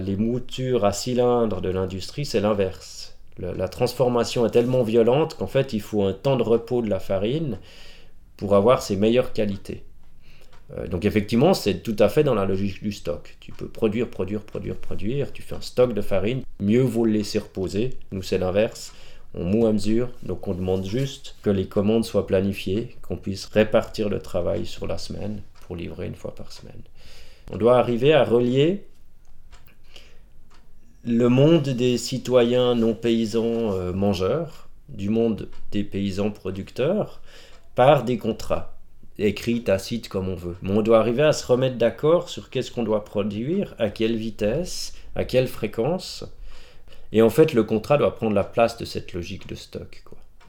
Les 0.00 0.16
moutures 0.16 0.84
à 0.84 0.92
cylindre 0.92 1.60
de 1.60 1.68
l'industrie, 1.68 2.24
c'est 2.24 2.40
l'inverse. 2.40 3.16
La 3.38 3.68
transformation 3.68 4.46
est 4.46 4.50
tellement 4.50 4.84
violente 4.84 5.36
qu'en 5.36 5.48
fait, 5.48 5.72
il 5.72 5.80
faut 5.80 6.04
un 6.04 6.12
temps 6.12 6.36
de 6.36 6.44
repos 6.44 6.82
de 6.82 6.88
la 6.88 7.00
farine 7.00 7.58
pour 8.36 8.54
avoir 8.54 8.82
ses 8.82 8.96
meilleures 8.96 9.32
qualités. 9.32 9.82
Euh, 10.76 10.86
donc 10.86 11.04
effectivement, 11.04 11.52
c'est 11.52 11.82
tout 11.82 11.96
à 11.98 12.08
fait 12.08 12.24
dans 12.24 12.34
la 12.34 12.44
logique 12.44 12.82
du 12.82 12.92
stock. 12.92 13.36
Tu 13.40 13.52
peux 13.52 13.68
produire, 13.68 14.08
produire, 14.08 14.40
produire, 14.40 14.76
produire. 14.76 15.32
Tu 15.32 15.42
fais 15.42 15.56
un 15.56 15.60
stock 15.60 15.94
de 15.94 16.00
farine. 16.00 16.42
Mieux 16.60 16.82
vaut 16.82 17.04
le 17.04 17.12
laisser 17.12 17.38
reposer. 17.38 17.90
Nous, 18.12 18.22
c'est 18.22 18.38
l'inverse 18.38 18.92
on 19.34 19.44
moue 19.44 19.66
à 19.66 19.72
mesure, 19.72 20.10
donc 20.22 20.46
on 20.48 20.54
demande 20.54 20.84
juste 20.84 21.36
que 21.42 21.50
les 21.50 21.66
commandes 21.66 22.04
soient 22.04 22.26
planifiées, 22.26 22.96
qu'on 23.02 23.16
puisse 23.16 23.46
répartir 23.46 24.08
le 24.08 24.20
travail 24.20 24.66
sur 24.66 24.86
la 24.86 24.98
semaine 24.98 25.42
pour 25.66 25.76
livrer 25.76 26.06
une 26.06 26.14
fois 26.14 26.34
par 26.34 26.52
semaine. 26.52 26.82
On 27.52 27.56
doit 27.56 27.78
arriver 27.78 28.12
à 28.12 28.24
relier 28.24 28.86
le 31.04 31.28
monde 31.28 31.68
des 31.68 31.98
citoyens 31.98 32.74
non 32.74 32.94
paysans 32.94 33.72
euh, 33.72 33.92
mangeurs, 33.92 34.68
du 34.88 35.10
monde 35.10 35.48
des 35.72 35.84
paysans 35.84 36.30
producteurs, 36.30 37.20
par 37.74 38.04
des 38.04 38.18
contrats 38.18 38.78
écrits, 39.18 39.62
tacites 39.62 40.08
comme 40.08 40.28
on 40.28 40.34
veut. 40.34 40.56
Mais 40.62 40.70
on 40.70 40.82
doit 40.82 40.98
arriver 40.98 41.22
à 41.22 41.32
se 41.32 41.46
remettre 41.46 41.76
d'accord 41.76 42.28
sur 42.28 42.50
qu'est-ce 42.50 42.70
qu'on 42.70 42.82
doit 42.84 43.04
produire, 43.04 43.74
à 43.78 43.90
quelle 43.90 44.16
vitesse, 44.16 44.94
à 45.14 45.24
quelle 45.24 45.48
fréquence, 45.48 46.24
et 47.14 47.22
en 47.22 47.30
fait, 47.30 47.54
le 47.54 47.62
contrat 47.62 47.96
doit 47.96 48.16
prendre 48.16 48.34
la 48.34 48.42
place 48.42 48.76
de 48.76 48.84
cette 48.84 49.12
logique 49.12 49.48
de 49.48 49.54
stock. 49.54 50.02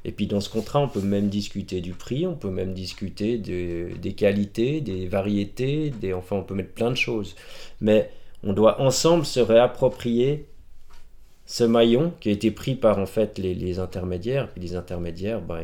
Et 0.03 0.11
puis 0.11 0.25
dans 0.25 0.41
ce 0.41 0.49
contrat, 0.49 0.79
on 0.79 0.87
peut 0.89 0.99
même 0.99 1.29
discuter 1.29 1.79
du 1.79 1.93
prix, 1.93 2.25
on 2.25 2.35
peut 2.35 2.49
même 2.49 2.73
discuter 2.73 3.37
des 3.37 4.13
qualités, 4.13 4.81
des 4.81 5.07
variétés, 5.07 5.93
enfin 6.15 6.37
on 6.37 6.43
peut 6.43 6.55
mettre 6.55 6.73
plein 6.73 6.89
de 6.89 6.97
choses. 6.97 7.35
Mais 7.81 8.09
on 8.43 8.53
doit 8.53 8.81
ensemble 8.81 9.25
se 9.25 9.39
réapproprier 9.39 10.47
ce 11.45 11.63
maillon 11.63 12.11
qui 12.19 12.29
a 12.29 12.31
été 12.31 12.49
pris 12.49 12.73
par 12.73 12.97
en 12.97 13.05
fait 13.05 13.37
les, 13.37 13.79
intermédiaires. 13.79 14.49
Puis 14.51 14.61
les 14.61 14.75
intermédiaires, 14.75 15.41
ben, 15.41 15.63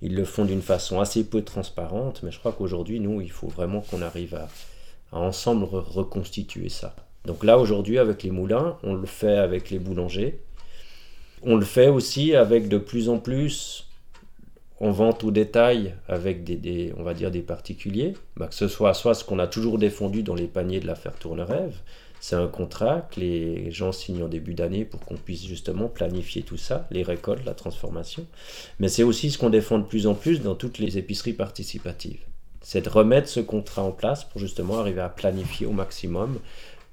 ils, 0.00 0.14
le 0.14 0.24
font 0.24 0.46
d'une 0.46 0.62
façon 0.62 1.00
assez 1.00 1.24
peu 1.24 1.42
transparente, 1.42 2.22
mais 2.22 2.30
je 2.30 2.38
crois 2.38 2.52
qu'aujourd'hui, 2.52 2.98
nous, 2.98 3.20
il 3.20 3.30
faut 3.30 3.48
vraiment 3.48 3.82
qu'on 3.82 4.00
arrive 4.00 4.34
à 4.34 4.48
ensemble 5.12 5.64
reconstituer 5.64 6.70
ça. 6.70 6.94
Donc 7.24 7.44
là, 7.44 7.58
aujourd'hui, 7.58 7.98
avec 7.98 8.22
les 8.22 8.30
moulins, 8.30 8.76
on 8.82 8.94
le 8.94 9.06
fait 9.06 9.36
avec 9.36 9.70
les 9.70 9.78
boulangers. 9.78 10.40
On 11.42 11.56
le 11.56 11.64
fait 11.64 11.88
aussi 11.88 12.34
avec 12.34 12.68
de 12.68 12.78
plus 12.78 13.08
en 13.08 13.18
plus 13.18 13.86
en 14.80 14.90
vente 14.90 15.24
au 15.24 15.30
détail 15.30 15.94
avec 16.08 16.44
des, 16.44 16.92
on 16.96 17.02
va 17.02 17.14
dire 17.14 17.30
des 17.30 17.42
particuliers, 17.42 18.14
bah, 18.36 18.48
que 18.48 18.54
ce 18.54 18.68
soit 18.68 18.92
soit 18.92 19.14
ce 19.14 19.24
qu'on 19.24 19.38
a 19.38 19.46
toujours 19.46 19.78
défendu 19.78 20.22
dans 20.22 20.34
les 20.34 20.46
paniers 20.46 20.80
de 20.80 20.86
l'affaire 20.86 21.14
Tourne-Rêve, 21.14 21.76
c'est 22.20 22.36
un 22.36 22.48
contrat 22.48 23.06
que 23.10 23.20
les 23.20 23.70
gens 23.70 23.92
signent 23.92 24.22
en 24.22 24.28
début 24.28 24.54
d'année 24.54 24.86
pour 24.86 25.00
qu'on 25.00 25.16
puisse 25.16 25.44
justement 25.46 25.88
planifier 25.88 26.42
tout 26.42 26.56
ça, 26.56 26.88
les 26.90 27.02
récoltes, 27.02 27.44
la 27.44 27.52
transformation. 27.52 28.26
Mais 28.78 28.88
c'est 28.88 29.02
aussi 29.02 29.30
ce 29.30 29.36
qu'on 29.36 29.50
défend 29.50 29.78
de 29.78 29.84
plus 29.84 30.06
en 30.06 30.14
plus 30.14 30.40
dans 30.40 30.54
toutes 30.54 30.78
les 30.78 30.96
épiceries 30.96 31.34
participatives. 31.34 32.24
C'est 32.62 32.80
de 32.80 32.88
remettre 32.88 33.28
ce 33.28 33.40
contrat 33.40 33.82
en 33.82 33.92
place 33.92 34.24
pour 34.24 34.40
justement 34.40 34.78
arriver 34.78 35.02
à 35.02 35.10
planifier 35.10 35.66
au 35.66 35.72
maximum 35.72 36.38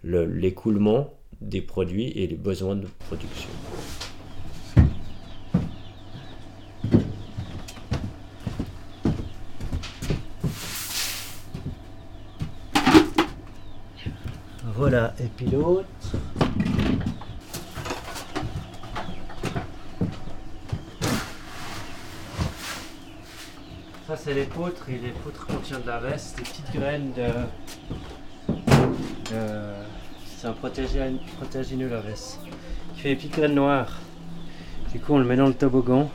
l'écoulement 0.04 1.14
des 1.42 1.62
produits 1.62 2.10
et 2.10 2.28
les 2.28 2.36
besoins 2.36 2.76
de 2.76 2.88
production. 3.08 3.50
Voilà, 14.76 15.14
et 15.20 15.28
puis 15.38 15.46
l'autre. 15.46 15.86
Ça 24.08 24.18
c'est 24.18 24.34
les 24.34 24.46
poutres 24.46 24.90
et 24.90 24.98
les 24.98 25.12
poutres 25.12 25.46
contiennent 25.46 25.84
de 25.84 25.88
la 25.88 26.00
reste, 26.00 26.38
des 26.38 26.44
petites 26.44 26.74
graines 26.74 27.14
de, 27.14 27.30
euh, 29.34 29.84
c'est 30.42 30.48
un 30.48 30.54
protégineux 30.54 31.88
la 31.88 32.00
veste. 32.00 32.40
qui 32.96 33.02
fait 33.02 33.10
des 33.10 33.16
petites 33.16 33.34
graines 33.34 33.54
noires. 33.54 34.00
Du 34.92 35.00
coup, 35.00 35.14
on 35.14 35.20
le 35.20 35.26
met 35.26 35.36
dans 35.36 35.46
le 35.46 35.54
toboggan. 35.54 36.10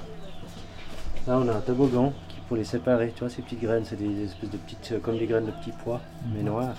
Là, 1.29 1.39
on 1.39 1.49
a 1.49 1.53
un 1.53 1.61
toboggan 1.61 2.13
qui 2.29 2.41
pour 2.49 2.57
les 2.57 2.65
séparer. 2.65 3.13
Tu 3.15 3.21
vois, 3.21 3.31
ces 3.31 3.43
petites 3.43 3.61
graines, 3.61 3.85
c'est 3.89 3.95
des 3.95 4.25
espèces 4.25 4.51
de 4.51 4.57
petites, 4.57 4.93
euh, 4.93 4.99
comme 4.99 5.17
des 5.17 5.27
graines 5.27 5.47
de 5.47 5.53
petits 5.53 5.71
pois, 5.85 6.01
mais 6.35 6.41
mhm. 6.41 6.47
noires. 6.47 6.75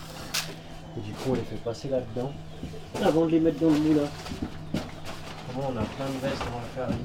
Et 0.97 0.99
du 0.99 1.11
coup, 1.13 1.29
on 1.29 1.33
les 1.35 1.41
fait 1.41 1.55
passer 1.63 1.87
là-dedans 1.87 2.33
avant 3.01 3.25
de 3.25 3.31
les 3.31 3.39
mettre 3.39 3.61
dans 3.61 3.69
le 3.69 3.79
moulin. 3.79 4.09
Bon, 5.55 5.61
on 5.69 5.77
a 5.77 5.83
plein 5.83 6.05
de 6.05 6.19
vestes 6.21 6.41
avant 6.41 6.59
la 6.59 6.85
farine. 6.85 6.97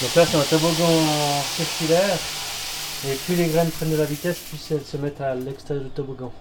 Donc 0.00 0.14
là, 0.14 0.26
c'est 0.26 0.38
un 0.38 0.58
toboggan 0.58 1.42
circulaire. 1.56 2.18
Et 3.06 3.14
plus 3.16 3.34
les 3.34 3.48
graines 3.48 3.70
prennent 3.70 3.92
de 3.92 3.96
la 3.96 4.06
vitesse, 4.06 4.38
plus 4.48 4.70
elles 4.70 4.82
se 4.82 4.96
mettent 4.96 5.20
à 5.20 5.34
l'extérieur 5.34 5.84
du 5.84 5.90
toboggan. 5.90 6.32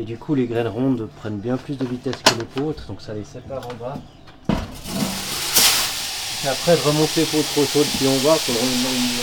Et 0.00 0.04
du 0.04 0.16
coup, 0.16 0.36
les 0.36 0.46
graines 0.46 0.68
rondes 0.68 1.08
prennent 1.16 1.40
bien 1.40 1.56
plus 1.56 1.76
de 1.76 1.84
vitesse 1.84 2.14
que 2.22 2.38
les 2.38 2.44
poutres, 2.44 2.86
donc 2.86 3.02
ça 3.02 3.14
les 3.14 3.24
sépare 3.24 3.66
en 3.66 3.74
bas. 3.74 3.98
Et 6.44 6.48
après, 6.48 6.76
de 6.76 6.82
remonter 6.82 7.22
les 7.22 7.26
poutres 7.26 7.48
trop 7.48 7.64
chaudes, 7.64 7.86
puis 7.96 8.06
on 8.06 8.12
remet 8.12 8.22
dans 8.22 8.90
le 8.90 9.18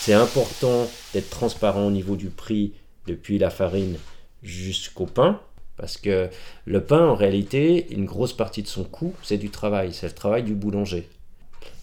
C'est 0.00 0.14
important 0.14 0.88
d'être 1.12 1.30
transparent 1.30 1.86
au 1.86 1.90
niveau 1.90 2.16
du 2.16 2.28
prix 2.28 2.72
depuis 3.06 3.38
la 3.38 3.50
farine 3.50 3.96
jusqu'au 4.42 5.06
pain. 5.06 5.40
Parce 5.76 5.96
que 5.96 6.28
le 6.64 6.84
pain, 6.84 7.06
en 7.06 7.14
réalité, 7.14 7.92
une 7.92 8.04
grosse 8.04 8.32
partie 8.32 8.62
de 8.62 8.68
son 8.68 8.84
coût, 8.84 9.14
c'est 9.22 9.38
du 9.38 9.50
travail, 9.50 9.92
c'est 9.92 10.08
le 10.08 10.14
travail 10.14 10.42
du 10.42 10.54
boulanger. 10.54 11.08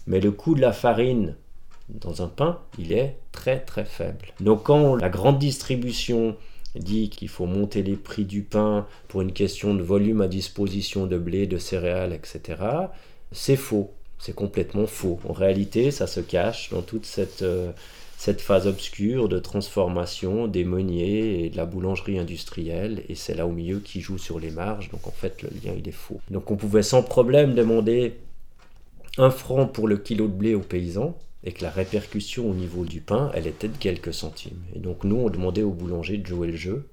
Mais 0.06 0.20
le 0.20 0.30
coût 0.30 0.54
de 0.54 0.60
la 0.60 0.72
farine 0.72 1.34
dans 1.88 2.22
un 2.22 2.28
pain, 2.28 2.58
il 2.78 2.92
est 2.92 3.16
très 3.32 3.60
très 3.60 3.84
faible. 3.84 4.26
Donc 4.40 4.64
quand 4.64 4.96
la 4.96 5.08
grande 5.08 5.38
distribution 5.38 6.36
dit 6.74 7.08
qu'il 7.08 7.28
faut 7.28 7.46
monter 7.46 7.82
les 7.82 7.96
prix 7.96 8.24
du 8.24 8.42
pain 8.42 8.86
pour 9.08 9.22
une 9.22 9.32
question 9.32 9.74
de 9.74 9.82
volume 9.82 10.20
à 10.20 10.28
disposition 10.28 11.06
de 11.06 11.16
blé, 11.16 11.46
de 11.46 11.58
céréales, 11.58 12.12
etc., 12.12 12.60
c'est 13.32 13.56
faux. 13.56 13.92
C'est 14.18 14.34
complètement 14.34 14.86
faux. 14.86 15.18
En 15.28 15.32
réalité, 15.32 15.90
ça 15.90 16.06
se 16.06 16.20
cache 16.20 16.70
dans 16.70 16.82
toute 16.82 17.06
cette... 17.06 17.42
Euh, 17.42 17.72
cette 18.26 18.40
phase 18.40 18.66
obscure 18.66 19.28
de 19.28 19.38
transformation 19.38 20.48
des 20.48 20.64
meuniers 20.64 21.44
et 21.44 21.48
de 21.48 21.56
la 21.56 21.64
boulangerie 21.64 22.18
industrielle, 22.18 23.04
et 23.08 23.14
c'est 23.14 23.36
là 23.36 23.46
au 23.46 23.52
milieu 23.52 23.78
qui 23.78 24.00
joue 24.00 24.18
sur 24.18 24.40
les 24.40 24.50
marges, 24.50 24.90
donc 24.90 25.06
en 25.06 25.12
fait 25.12 25.44
le 25.44 25.50
lien 25.50 25.72
il 25.78 25.86
est 25.88 25.92
faux. 25.92 26.20
Donc 26.32 26.50
on 26.50 26.56
pouvait 26.56 26.82
sans 26.82 27.04
problème 27.04 27.54
demander 27.54 28.16
un 29.16 29.30
franc 29.30 29.68
pour 29.68 29.86
le 29.86 29.96
kilo 29.96 30.26
de 30.26 30.32
blé 30.32 30.56
aux 30.56 30.60
paysans, 30.60 31.16
et 31.44 31.52
que 31.52 31.62
la 31.62 31.70
répercussion 31.70 32.50
au 32.50 32.54
niveau 32.54 32.84
du 32.84 33.00
pain, 33.00 33.30
elle 33.32 33.46
était 33.46 33.68
de 33.68 33.76
quelques 33.76 34.12
centimes. 34.12 34.60
Et 34.74 34.80
donc 34.80 35.04
nous, 35.04 35.14
on 35.14 35.30
demandait 35.30 35.62
aux 35.62 35.70
boulangers 35.70 36.18
de 36.18 36.26
jouer 36.26 36.48
le 36.48 36.56
jeu, 36.56 36.88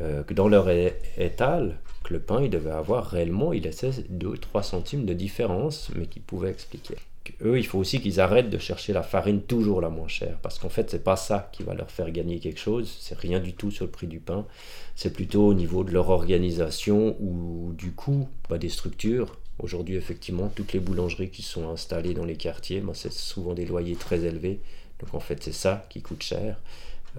euh, 0.00 0.22
que 0.22 0.32
dans 0.32 0.48
leur 0.48 0.70
étal, 1.18 1.76
que 2.04 2.14
le 2.14 2.20
pain, 2.20 2.40
il 2.42 2.48
devait 2.48 2.70
avoir 2.70 3.04
réellement, 3.04 3.52
il 3.52 3.64
laissait 3.64 3.90
2-3 4.10 4.62
centimes 4.62 5.04
de 5.04 5.12
différence, 5.12 5.90
mais 5.94 6.06
qui 6.06 6.20
pouvait 6.20 6.48
expliquer 6.48 6.94
eux, 7.42 7.58
il 7.58 7.66
faut 7.66 7.78
aussi 7.78 8.00
qu'ils 8.00 8.20
arrêtent 8.20 8.50
de 8.50 8.58
chercher 8.58 8.92
la 8.92 9.02
farine 9.02 9.42
toujours 9.42 9.80
la 9.80 9.90
moins 9.90 10.08
chère, 10.08 10.38
parce 10.42 10.58
qu'en 10.58 10.68
fait, 10.68 10.90
c'est 10.90 11.04
pas 11.04 11.16
ça 11.16 11.50
qui 11.52 11.62
va 11.62 11.74
leur 11.74 11.90
faire 11.90 12.10
gagner 12.10 12.40
quelque 12.40 12.60
chose, 12.60 12.96
c'est 13.00 13.18
rien 13.18 13.40
du 13.40 13.54
tout 13.54 13.70
sur 13.70 13.84
le 13.84 13.90
prix 13.90 14.06
du 14.06 14.20
pain, 14.20 14.46
c'est 14.94 15.12
plutôt 15.12 15.46
au 15.46 15.54
niveau 15.54 15.84
de 15.84 15.92
leur 15.92 16.10
organisation 16.10 17.16
ou 17.20 17.72
du 17.76 17.92
coût 17.92 18.28
bah, 18.48 18.58
des 18.58 18.68
structures. 18.68 19.36
Aujourd'hui, 19.58 19.96
effectivement, 19.96 20.50
toutes 20.54 20.72
les 20.72 20.80
boulangeries 20.80 21.30
qui 21.30 21.42
sont 21.42 21.68
installées 21.68 22.14
dans 22.14 22.24
les 22.24 22.36
quartiers, 22.36 22.80
bah, 22.80 22.92
c'est 22.94 23.12
souvent 23.12 23.54
des 23.54 23.66
loyers 23.66 23.96
très 23.96 24.24
élevés, 24.24 24.60
donc 25.00 25.14
en 25.14 25.20
fait, 25.20 25.42
c'est 25.42 25.52
ça 25.52 25.86
qui 25.88 26.02
coûte 26.02 26.22
cher. 26.22 26.56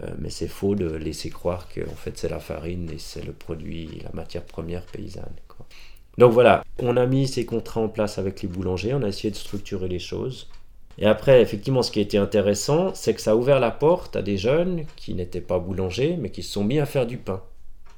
Euh, 0.04 0.08
mais 0.20 0.30
c'est 0.30 0.48
faux 0.48 0.74
de 0.74 0.86
laisser 0.86 1.30
croire 1.30 1.68
que 1.68 1.82
en 1.82 1.96
fait 1.96 2.18
c'est 2.18 2.30
la 2.30 2.40
farine 2.40 2.90
et 2.92 2.98
c'est 2.98 3.26
le 3.26 3.34
produit, 3.34 4.02
la 4.04 4.12
matière 4.14 4.44
première 4.44 4.86
paysanne. 4.86 5.36
Donc 6.18 6.34
voilà, 6.34 6.64
on 6.80 6.98
a 6.98 7.06
mis 7.06 7.28
ces 7.28 7.46
contrats 7.46 7.82
en 7.82 7.88
place 7.88 8.18
avec 8.18 8.42
les 8.42 8.48
boulangers, 8.48 8.94
on 8.94 9.04
a 9.04 9.08
essayé 9.08 9.32
de 9.32 9.36
structurer 9.36 9.88
les 9.88 10.00
choses. 10.00 10.50
Et 10.98 11.06
après, 11.06 11.42
effectivement, 11.42 11.84
ce 11.84 11.92
qui 11.92 12.00
a 12.00 12.04
été 12.04 12.18
intéressant, 12.18 12.94
c'est 12.94 13.14
que 13.14 13.22
ça 13.22 13.32
a 13.32 13.36
ouvert 13.36 13.60
la 13.60 13.72
porte 13.72 14.16
à 14.16 14.22
des 14.22 14.38
jeunes 14.38 14.86
qui 14.98 15.14
n'étaient 15.14 15.42
pas 15.42 15.60
boulangers, 15.60 16.18
mais 16.20 16.30
qui 16.30 16.44
se 16.44 16.52
sont 16.52 16.64
mis 16.64 16.80
à 16.80 16.86
faire 16.86 17.08
du 17.08 17.18
pain 17.18 17.42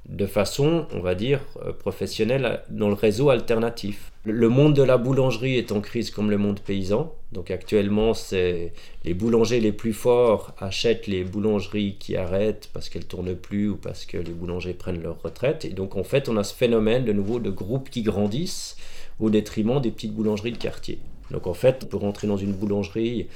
de 0.08 0.26
façon, 0.26 0.86
on 0.94 1.00
va 1.00 1.16
dire, 1.16 1.40
euh, 1.66 1.72
professionnelle 1.72 2.62
dans 2.70 2.90
le 2.90 2.94
réseau 2.94 3.30
alternatif. 3.30 4.12
Le 4.26 4.50
monde 4.50 4.74
de 4.74 4.84
la 4.84 4.98
boulangerie 4.98 5.58
est 5.58 5.72
en 5.72 5.82
crise 5.82 6.12
comme 6.12 6.30
le 6.30 6.38
monde 6.38 6.60
paysan. 6.60 7.14
Donc 7.32 7.52
actuellement, 7.52 8.14
c'est 8.14 8.74
les 9.06 9.14
boulangers 9.14 9.60
les 9.60 9.72
plus 9.72 9.94
forts 9.94 10.54
achètent 10.60 11.08
les 11.08 11.24
boulangeries 11.24 11.96
qui 12.00 12.16
arrêtent 12.16 12.70
parce 12.74 12.90
qu'elles 12.90 13.06
tournent 13.06 13.36
plus 13.36 13.70
ou 13.70 13.76
parce 13.78 14.06
que 14.06 14.18
les 14.18 14.32
boulangers 14.32 14.74
prennent 14.74 15.02
leur 15.02 15.22
retraite. 15.22 15.66
Et 15.66 15.70
donc 15.70 15.96
en 15.96 16.04
fait, 16.04 16.30
on 16.30 16.38
a 16.38 16.44
ce 16.44 16.54
phénomène 16.54 17.06
de 17.06 17.14
nouveau 17.14 17.40
de 17.40 17.50
groupes 17.50 17.90
qui 17.90 18.02
grandissent 18.02 18.76
au 19.20 19.30
détriment 19.30 19.80
des 19.80 19.92
petites 19.92 20.14
boulangeries 20.14 20.52
de 20.52 20.58
quartier. 20.58 21.00
Donc 21.32 21.48
en 21.48 21.54
fait, 21.54 21.88
pour 21.90 22.02
rentrer 22.02 22.28
dans 22.28 22.38
une 22.38 22.54
boulangerie 22.54 23.28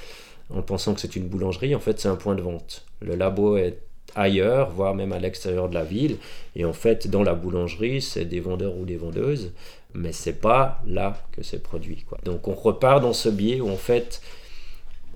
en 0.50 0.62
pensant 0.62 0.94
que 0.94 1.00
c'est 1.00 1.16
une 1.16 1.28
boulangerie, 1.28 1.74
en 1.74 1.80
fait, 1.80 1.98
c'est 2.00 2.08
un 2.08 2.16
point 2.16 2.34
de 2.34 2.42
vente. 2.42 2.86
Le 3.00 3.14
labo 3.14 3.56
est 3.56 3.78
ailleurs, 4.14 4.70
voire 4.70 4.94
même 4.94 5.12
à 5.12 5.18
l'extérieur 5.18 5.68
de 5.68 5.74
la 5.74 5.84
ville. 5.84 6.16
Et 6.56 6.64
en 6.64 6.72
fait, 6.72 7.08
dans 7.08 7.22
la 7.22 7.34
boulangerie, 7.34 8.02
c'est 8.02 8.24
des 8.24 8.40
vendeurs 8.40 8.76
ou 8.76 8.84
des 8.84 8.96
vendeuses, 8.96 9.52
mais 9.94 10.12
c'est 10.12 10.40
pas 10.40 10.80
là 10.86 11.16
que 11.32 11.42
c'est 11.42 11.62
produit. 11.62 12.04
Quoi. 12.08 12.18
Donc 12.24 12.48
on 12.48 12.54
repart 12.54 13.02
dans 13.02 13.12
ce 13.12 13.28
biais 13.28 13.60
où 13.60 13.70
en 13.70 13.76
fait, 13.76 14.20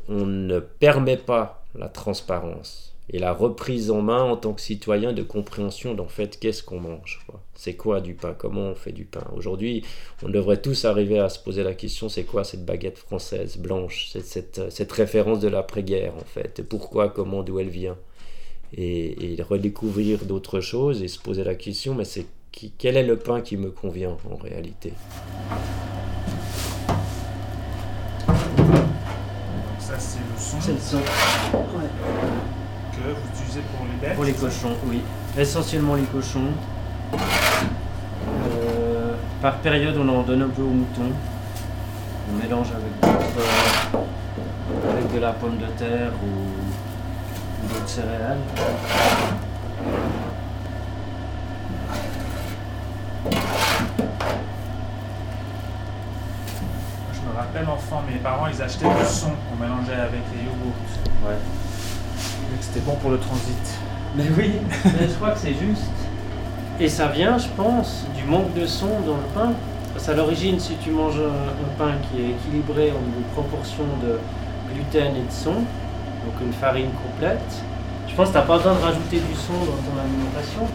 on 0.09 0.27
ne 0.27 0.61
permet 0.61 1.17
pas 1.17 1.65
la 1.75 1.89
transparence 1.89 2.95
et 3.11 3.19
la 3.19 3.33
reprise 3.33 3.91
en 3.91 4.01
main 4.01 4.23
en 4.23 4.37
tant 4.37 4.53
que 4.53 4.61
citoyen 4.61 5.13
de 5.13 5.23
compréhension 5.23 5.95
d'en 5.95 6.09
fait 6.09 6.39
qu'est-ce 6.39 6.63
qu'on 6.63 6.81
mange. 6.81 7.25
C'est 7.55 7.75
quoi 7.75 8.01
du 8.01 8.15
pain? 8.15 8.35
Comment 8.37 8.63
on 8.63 8.75
fait 8.75 8.93
du 8.93 9.05
pain? 9.05 9.25
Aujourd'hui, 9.37 9.85
on 10.23 10.29
devrait 10.29 10.61
tous 10.63 10.85
arriver 10.85 11.19
à 11.19 11.29
se 11.29 11.39
poser 11.39 11.63
la 11.63 11.75
question 11.75 12.09
c'est 12.09 12.25
quoi 12.25 12.45
cette 12.45 12.65
baguette 12.65 12.99
française 12.99 13.57
blanche 13.59 14.11
cette, 14.13 14.25
cette, 14.25 14.71
cette 14.71 14.93
référence 14.93 15.41
de 15.41 15.49
l'après-guerre 15.49 16.15
en 16.17 16.25
fait? 16.25 16.63
Pourquoi? 16.63 17.09
Comment? 17.09 17.43
D'où 17.43 17.59
elle 17.59 17.69
vient? 17.69 17.97
Et, 18.77 19.37
redécouvrir 19.49 20.25
d'autres 20.25 20.61
choses 20.61 21.03
et 21.03 21.09
se 21.09 21.19
poser 21.19 21.43
la 21.45 21.55
question, 21.55 21.95
mais 21.95 22.05
c'est 22.05 22.27
quel 22.79 22.97
est 22.97 23.03
le 23.03 23.17
pain 23.17 23.41
qui 23.41 23.57
me 23.57 23.71
convient 23.71 24.17
en 24.31 24.37
réalité? 24.37 24.93
Ça 29.79 29.99
c'est 29.99 30.21
le 30.21 30.39
son. 30.39 30.61
C'est 30.61 30.73
le 30.73 30.79
son. 30.79 30.99
Que 32.93 33.09
vous 33.09 33.29
utilisez 33.35 33.63
pour 33.77 33.87
les 33.87 33.97
bêtes 34.01 34.15
Pour 34.15 34.25
les 34.25 34.33
cochons, 34.33 34.77
oui. 34.87 35.01
Essentiellement 35.37 35.95
les 35.95 36.05
cochons. 36.05 36.53
Euh, 37.15 37.17
par 39.41 39.59
période, 39.59 39.97
on 39.97 40.09
en 40.09 40.23
donne 40.23 40.43
un 40.43 40.49
peu 40.49 40.63
aux 40.63 40.69
moutons. 40.69 41.13
On 42.31 42.35
mélange 42.43 42.69
avec, 42.69 42.93
euh, 43.03 43.09
avec 44.91 45.13
de 45.13 45.19
la 45.19 45.33
pomme 45.33 45.59
de 45.59 45.67
terre 45.79 46.13
ou 46.23 46.29
d'autres 47.69 47.89
céréales. 47.89 48.39
Je 57.13 57.21
me 57.21 57.37
rappelle 57.37 57.69
enfant, 57.69 58.03
mes 58.11 58.19
parents 58.19 58.47
ils 58.47 58.63
achetaient 58.63 58.87
du 58.87 59.07
son 59.07 59.31
qu'on 59.31 59.57
mélangeait 59.63 59.95
avec 59.95 60.23
les 60.35 60.45
yogourts. 60.45 60.83
Ouais. 61.27 61.37
C'était 62.61 62.81
bon 62.81 62.97
pour 62.97 63.11
le 63.11 63.19
transit. 63.19 63.79
Mais 64.17 64.25
oui, 64.37 64.53
mais 64.85 65.09
je 65.09 65.15
crois 65.15 65.31
que 65.31 65.39
c'est 65.39 65.55
juste. 65.55 65.91
Et 66.81 66.89
ça 66.89 67.09
vient, 67.09 67.39
je 67.39 67.49
pense, 67.49 68.07
du 68.17 68.25
manque 68.25 68.53
de 68.55 68.67
son 68.67 68.89
dans 69.07 69.17
le 69.17 69.29
pain. 69.35 69.53
Parce 69.95 70.07
qu'à 70.07 70.15
l'origine, 70.15 70.59
si 70.59 70.75
tu 70.77 70.91
manges 70.91 71.21
un, 71.21 71.51
un 71.51 71.77
pain 71.79 71.93
qui 72.11 72.21
est 72.21 72.31
équilibré 72.31 72.91
en 72.91 73.01
niveau 73.01 73.23
proportion 73.35 73.85
de 74.03 74.19
gluten 74.73 75.17
et 75.17 75.21
de 75.21 75.31
son, 75.31 75.65
donc 76.25 76.35
une 76.41 76.53
farine 76.53 76.91
complète. 76.91 77.41
Je 78.09 78.15
pense 78.15 78.29
que 78.29 78.33
tu 78.33 78.39
n'as 78.39 78.45
pas 78.45 78.57
besoin 78.59 78.75
de 78.75 78.81
rajouter 78.81 79.17
du 79.17 79.35
son 79.35 79.55
dans 79.55 79.81
ton 79.83 79.99
alimentation. 79.99 80.69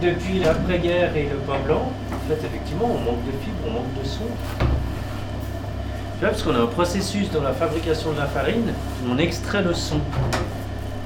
Depuis 0.00 0.40
l'après-guerre 0.40 1.16
et 1.16 1.24
le 1.24 1.36
pain 1.38 1.58
blanc, 1.64 1.92
en 2.12 2.28
fait, 2.28 2.44
effectivement, 2.46 2.86
on 2.86 2.98
manque 2.98 3.24
de 3.26 3.32
fibres, 3.42 3.58
on 3.66 3.70
manque 3.70 4.00
de 4.00 4.06
son. 4.06 4.24
Tu 4.58 6.20
vois, 6.20 6.30
parce 6.30 6.42
qu'on 6.42 6.54
a 6.54 6.60
un 6.60 6.66
processus 6.66 7.30
dans 7.30 7.42
la 7.42 7.52
fabrication 7.52 8.12
de 8.12 8.18
la 8.18 8.26
farine, 8.26 8.72
on 9.08 9.18
extrait 9.18 9.62
le 9.62 9.74
son. 9.74 10.00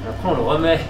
Après, 0.09 0.29
on 0.29 0.35
le 0.35 0.43
remet. 0.43 0.81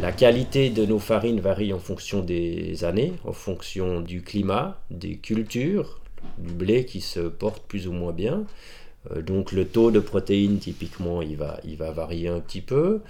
La 0.00 0.12
qualité 0.12 0.68
de 0.68 0.84
nos 0.84 0.98
farines 0.98 1.40
varie 1.40 1.72
en 1.72 1.78
fonction 1.78 2.20
des 2.20 2.84
années, 2.84 3.14
en 3.26 3.32
fonction 3.32 4.02
du 4.02 4.20
climat, 4.20 4.76
des 4.90 5.16
cultures, 5.16 6.00
du 6.38 6.52
blé 6.52 6.84
qui 6.84 7.00
se 7.00 7.20
porte 7.20 7.64
plus 7.66 7.88
ou 7.88 7.92
moins 7.92 8.12
bien. 8.12 8.44
Euh, 9.10 9.22
donc 9.22 9.52
le 9.52 9.66
taux 9.66 9.90
de 9.90 10.00
protéines, 10.00 10.58
typiquement, 10.58 11.22
il 11.22 11.36
va, 11.36 11.58
il 11.64 11.76
va 11.76 11.90
varier 11.90 12.28
un 12.28 12.40
petit 12.40 12.60
peu. 12.60 13.00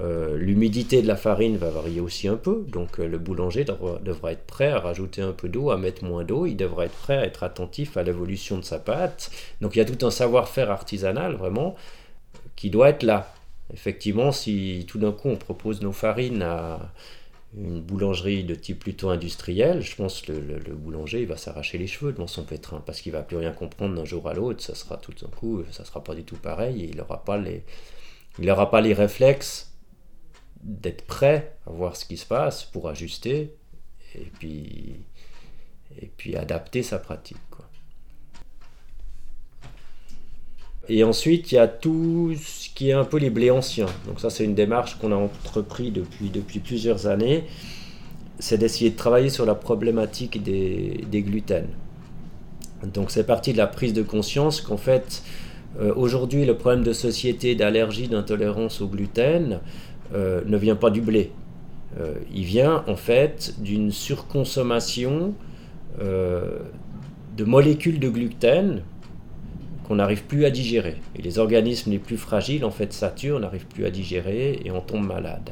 Euh, 0.00 0.36
l'humidité 0.36 1.02
de 1.02 1.06
la 1.06 1.16
farine 1.16 1.56
va 1.56 1.70
varier 1.70 2.00
aussi 2.00 2.26
un 2.26 2.36
peu, 2.36 2.64
donc 2.66 2.98
euh, 2.98 3.06
le 3.06 3.16
boulanger 3.16 3.62
devra, 3.62 4.00
devra, 4.00 4.32
être 4.32 4.44
prêt 4.44 4.68
à 4.68 4.80
rajouter 4.80 5.22
un 5.22 5.30
peu 5.30 5.48
d'eau, 5.48 5.70
à 5.70 5.76
mettre 5.76 6.02
moins 6.02 6.24
d'eau, 6.24 6.46
il 6.46 6.56
devra 6.56 6.86
être 6.86 6.96
prêt 6.96 7.16
à 7.16 7.24
être 7.24 7.44
attentif 7.44 7.96
à 7.96 8.02
l'évolution 8.02 8.58
de 8.58 8.64
sa 8.64 8.80
pâte. 8.80 9.30
Donc 9.60 9.76
il 9.76 9.78
y 9.78 9.82
a 9.82 9.84
tout 9.84 10.04
un 10.04 10.10
savoir-faire 10.10 10.70
artisanal 10.70 11.34
vraiment 11.34 11.76
qui 12.56 12.70
doit 12.70 12.88
être 12.88 13.04
là. 13.04 13.32
Effectivement, 13.72 14.32
si 14.32 14.84
tout 14.88 14.98
d'un 14.98 15.12
coup 15.12 15.28
on 15.28 15.36
propose 15.36 15.80
nos 15.80 15.92
farines 15.92 16.42
à 16.42 16.80
une 17.56 17.80
boulangerie 17.80 18.44
de 18.44 18.54
type 18.54 18.80
plutôt 18.80 19.10
industriel, 19.10 19.80
je 19.80 19.94
pense 19.94 20.22
que 20.22 20.32
le, 20.32 20.74
boulanger 20.74 21.22
il 21.22 21.28
va 21.28 21.36
s'arracher 21.36 21.78
les 21.78 21.86
cheveux 21.86 22.12
devant 22.12 22.26
son 22.26 22.42
pétrin 22.42 22.82
parce 22.84 23.00
qu'il 23.00 23.12
va 23.12 23.22
plus 23.22 23.36
rien 23.36 23.52
comprendre 23.52 23.94
d'un 23.94 24.04
jour 24.04 24.28
à 24.28 24.34
l'autre. 24.34 24.62
Ça 24.62 24.74
sera 24.74 24.96
tout 24.96 25.12
d'un 25.12 25.28
coup, 25.28 25.62
ça 25.70 25.84
sera 25.84 26.02
pas 26.02 26.14
du 26.14 26.24
tout 26.24 26.36
pareil 26.36 26.82
et 26.82 26.88
il 26.88 26.96
n'aura 26.96 27.24
pas 27.24 27.38
les, 27.38 27.64
il 28.38 28.50
aura 28.50 28.70
pas 28.70 28.80
les 28.80 28.92
réflexes 28.92 29.72
d'être 30.62 31.06
prêt 31.06 31.56
à 31.66 31.70
voir 31.70 31.96
ce 31.96 32.04
qui 32.04 32.16
se 32.16 32.26
passe 32.26 32.64
pour 32.64 32.88
ajuster 32.88 33.54
et 34.14 34.30
puis 34.38 34.96
et 36.00 36.06
puis 36.06 36.36
adapter 36.36 36.82
sa 36.82 36.98
pratique. 36.98 37.38
Et 40.88 41.02
ensuite, 41.04 41.52
il 41.52 41.54
y 41.54 41.58
a 41.58 41.68
tout 41.68 42.34
ce 42.42 42.68
qui 42.74 42.90
est 42.90 42.92
un 42.92 43.04
peu 43.04 43.18
les 43.18 43.30
blés 43.30 43.50
anciens. 43.50 43.86
Donc 44.06 44.20
ça, 44.20 44.30
c'est 44.30 44.44
une 44.44 44.54
démarche 44.54 44.98
qu'on 44.98 45.12
a 45.12 45.16
entrepris 45.16 45.90
depuis, 45.90 46.28
depuis 46.28 46.58
plusieurs 46.58 47.06
années. 47.06 47.44
C'est 48.38 48.58
d'essayer 48.58 48.90
de 48.90 48.96
travailler 48.96 49.30
sur 49.30 49.46
la 49.46 49.54
problématique 49.54 50.42
des, 50.42 51.04
des 51.10 51.22
gluten. 51.22 51.66
Donc 52.92 53.10
c'est 53.10 53.24
parti 53.24 53.52
de 53.52 53.58
la 53.58 53.66
prise 53.66 53.92
de 53.94 54.02
conscience 54.02 54.60
qu'en 54.60 54.76
fait, 54.76 55.22
euh, 55.80 55.92
aujourd'hui, 55.96 56.44
le 56.44 56.56
problème 56.56 56.84
de 56.84 56.92
société 56.92 57.54
d'allergie, 57.54 58.08
d'intolérance 58.08 58.80
au 58.80 58.86
gluten 58.86 59.60
euh, 60.14 60.42
ne 60.46 60.56
vient 60.56 60.76
pas 60.76 60.90
du 60.90 61.00
blé. 61.00 61.32
Euh, 61.98 62.14
il 62.34 62.44
vient 62.44 62.84
en 62.86 62.96
fait 62.96 63.54
d'une 63.58 63.90
surconsommation 63.90 65.34
de 66.00 67.44
molécules 67.44 68.00
de 68.00 68.08
gluten 68.08 68.82
qu'on 69.86 69.96
n'arrive 69.96 70.24
plus 70.24 70.44
à 70.44 70.50
digérer. 70.50 70.96
Et 71.16 71.22
les 71.22 71.38
organismes 71.38 71.90
les 71.90 71.98
plus 71.98 72.16
fragiles, 72.16 72.64
en 72.64 72.70
fait, 72.70 72.92
saturent, 72.92 73.40
n'arrivent 73.40 73.66
plus 73.66 73.84
à 73.84 73.90
digérer 73.90 74.60
et 74.64 74.70
on 74.70 74.80
tombe 74.80 75.06
malade. 75.06 75.50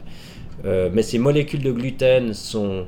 Euh, 0.65 0.91
mais 0.93 1.03
ces 1.03 1.19
molécules 1.19 1.63
de 1.63 1.73
gluten 1.73 2.35
sont 2.35 2.87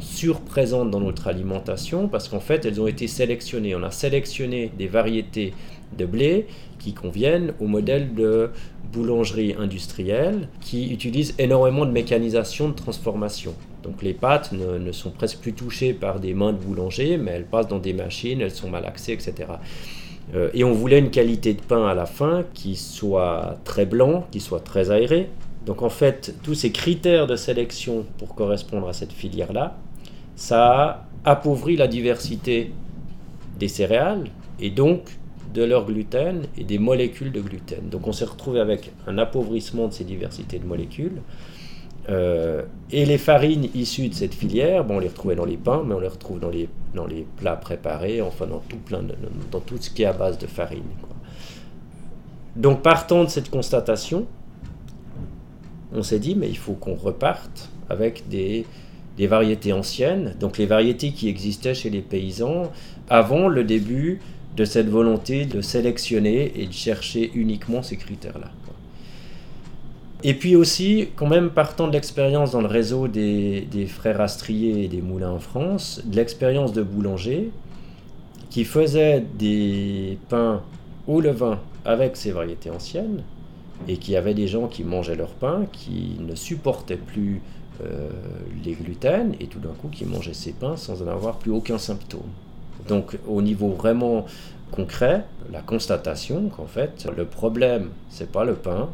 surprésentes 0.00 0.90
dans 0.90 1.00
notre 1.00 1.28
alimentation 1.28 2.08
parce 2.08 2.28
qu'en 2.28 2.40
fait, 2.40 2.66
elles 2.66 2.80
ont 2.80 2.86
été 2.86 3.06
sélectionnées. 3.06 3.74
On 3.74 3.82
a 3.82 3.90
sélectionné 3.90 4.70
des 4.76 4.86
variétés 4.86 5.54
de 5.96 6.04
blé 6.04 6.46
qui 6.78 6.92
conviennent 6.92 7.54
au 7.60 7.66
modèle 7.66 8.14
de 8.14 8.50
boulangerie 8.92 9.54
industrielle 9.58 10.48
qui 10.60 10.92
utilise 10.92 11.34
énormément 11.38 11.86
de 11.86 11.90
mécanisation 11.90 12.68
de 12.68 12.74
transformation. 12.74 13.54
Donc 13.82 14.02
les 14.02 14.14
pâtes 14.14 14.52
ne, 14.52 14.78
ne, 14.78 14.92
sont 14.92 15.10
presque 15.10 15.38
plus 15.38 15.52
touchées 15.52 15.94
par 15.94 16.20
des 16.20 16.34
mains 16.34 16.52
de 16.52 16.58
boulanger, 16.58 17.16
mais 17.16 17.32
elles 17.32 17.46
passent 17.46 17.68
dans 17.68 17.78
des 17.78 17.92
machines, 17.92 18.40
elles 18.40 18.50
sont 18.50 18.70
malaxées, 18.70 19.12
etc. 19.12 19.34
Euh, 20.34 20.50
et 20.54 20.64
on 20.64 20.72
voulait 20.72 20.98
une 20.98 21.10
qualité 21.10 21.54
de 21.54 21.60
pain 21.60 21.86
à 21.86 21.94
la 21.94 22.06
fin 22.06 22.44
qui 22.54 22.76
soit 22.76 23.58
très 23.64 23.86
blanc, 23.86 24.26
qui 24.30 24.40
soit 24.40 24.60
très 24.60 24.90
aéré. 24.90 25.28
Donc 25.66 25.82
en 25.82 25.88
fait, 25.88 26.34
tous 26.42 26.54
ces 26.54 26.72
critères 26.72 27.26
de 27.26 27.36
sélection 27.36 28.04
pour 28.18 28.34
correspondre 28.34 28.88
à 28.88 28.92
cette 28.92 29.12
filière-là, 29.12 29.76
ça 30.36 30.64
a 30.64 31.06
appauvri 31.24 31.76
la 31.76 31.88
diversité 31.88 32.72
des 33.58 33.68
céréales 33.68 34.24
et 34.60 34.70
donc 34.70 35.18
de 35.54 35.62
leur 35.62 35.86
gluten 35.86 36.42
et 36.58 36.64
des 36.64 36.78
molécules 36.78 37.32
de 37.32 37.40
gluten. 37.40 37.88
Donc 37.88 38.06
on 38.08 38.12
s'est 38.12 38.24
retrouvé 38.24 38.60
avec 38.60 38.90
un 39.06 39.18
appauvrissement 39.18 39.88
de 39.88 39.92
ces 39.92 40.04
diversités 40.04 40.58
de 40.58 40.66
molécules. 40.66 41.22
Euh, 42.08 42.62
et 42.90 43.06
les 43.06 43.18
farines 43.18 43.68
issues 43.74 44.08
de 44.08 44.14
cette 44.14 44.34
filière, 44.34 44.84
bon, 44.84 44.96
on 44.96 44.98
les 44.98 45.08
retrouvait 45.08 45.36
dans 45.36 45.46
les 45.46 45.56
pains, 45.56 45.82
mais 45.86 45.94
on 45.94 46.00
les 46.00 46.08
retrouve 46.08 46.38
dans 46.38 46.50
les, 46.50 46.68
dans 46.94 47.06
les 47.06 47.26
plats 47.36 47.56
préparés, 47.56 48.20
enfin 48.20 48.46
dans 48.46 48.62
tout, 48.68 48.76
plein 48.76 49.02
de, 49.02 49.14
dans 49.50 49.60
tout 49.60 49.76
ce 49.80 49.90
qui 49.90 50.02
est 50.02 50.06
à 50.06 50.12
base 50.12 50.38
de 50.38 50.46
farine. 50.46 50.82
Donc 52.56 52.82
partant 52.82 53.24
de 53.24 53.30
cette 53.30 53.50
constatation, 53.50 54.26
on 55.94 56.02
s'est 56.02 56.18
dit, 56.18 56.34
mais 56.34 56.48
il 56.48 56.58
faut 56.58 56.74
qu'on 56.74 56.94
reparte 56.94 57.70
avec 57.88 58.28
des 58.28 58.66
des 59.16 59.26
variétés 59.26 59.72
anciennes, 59.72 60.34
donc 60.40 60.58
les 60.58 60.66
variétés 60.66 61.12
qui 61.12 61.28
existaient 61.28 61.74
chez 61.74 61.90
les 61.90 62.00
paysans 62.00 62.72
avant 63.08 63.48
le 63.48 63.64
début 63.64 64.20
de 64.56 64.64
cette 64.64 64.88
volonté 64.88 65.46
de 65.46 65.60
sélectionner 65.60 66.52
et 66.60 66.66
de 66.66 66.72
chercher 66.72 67.30
uniquement 67.34 67.82
ces 67.82 67.96
critères-là. 67.96 68.50
Et 70.26 70.32
puis 70.32 70.56
aussi, 70.56 71.08
quand 71.16 71.26
même 71.26 71.50
partant 71.50 71.86
de 71.86 71.92
l'expérience 71.92 72.52
dans 72.52 72.62
le 72.62 72.66
réseau 72.66 73.08
des, 73.08 73.86
frères 73.88 74.22
Astrier 74.22 74.84
et 74.84 74.88
des 74.88 75.02
moulins 75.02 75.32
en 75.32 75.38
France, 75.38 76.00
de 76.06 76.16
l'expérience 76.16 76.72
de 76.72 76.82
boulanger 76.82 77.50
qui 78.48 78.64
faisaient 78.64 79.22
des 79.38 80.16
pains 80.30 80.62
au 81.06 81.20
levain 81.20 81.60
avec 81.84 82.16
ces 82.16 82.30
variétés 82.30 82.70
anciennes 82.70 83.22
et 83.86 83.98
qui 83.98 84.16
avaient 84.16 84.32
des 84.32 84.46
gens 84.46 84.66
qui 84.66 84.82
mangeaient 84.82 85.16
leur 85.16 85.34
pain, 85.34 85.66
qui 85.72 86.16
ne 86.20 86.34
supportaient 86.34 86.96
plus 86.96 87.42
euh, 87.84 88.08
les 88.64 88.72
gluten 88.72 89.34
et 89.40 89.46
tout 89.46 89.58
d'un 89.58 89.72
coup 89.72 89.88
qui 89.88 90.06
mangeaient 90.06 90.32
ces 90.32 90.52
pains 90.52 90.76
sans 90.76 91.02
en 91.02 91.08
avoir 91.08 91.36
plus 91.36 91.50
aucun 91.50 91.76
symptôme. 91.76 92.30
Donc 92.88 93.18
au 93.26 93.42
niveau 93.42 93.70
vraiment 93.70 94.24
concret, 94.70 95.24
la 95.52 95.60
constatation 95.60 96.48
qu'en 96.48 96.66
fait 96.66 97.06
le 97.14 97.26
problème 97.26 97.90
c'est 98.08 98.30
pas 98.30 98.44
le 98.44 98.54
pain, 98.54 98.88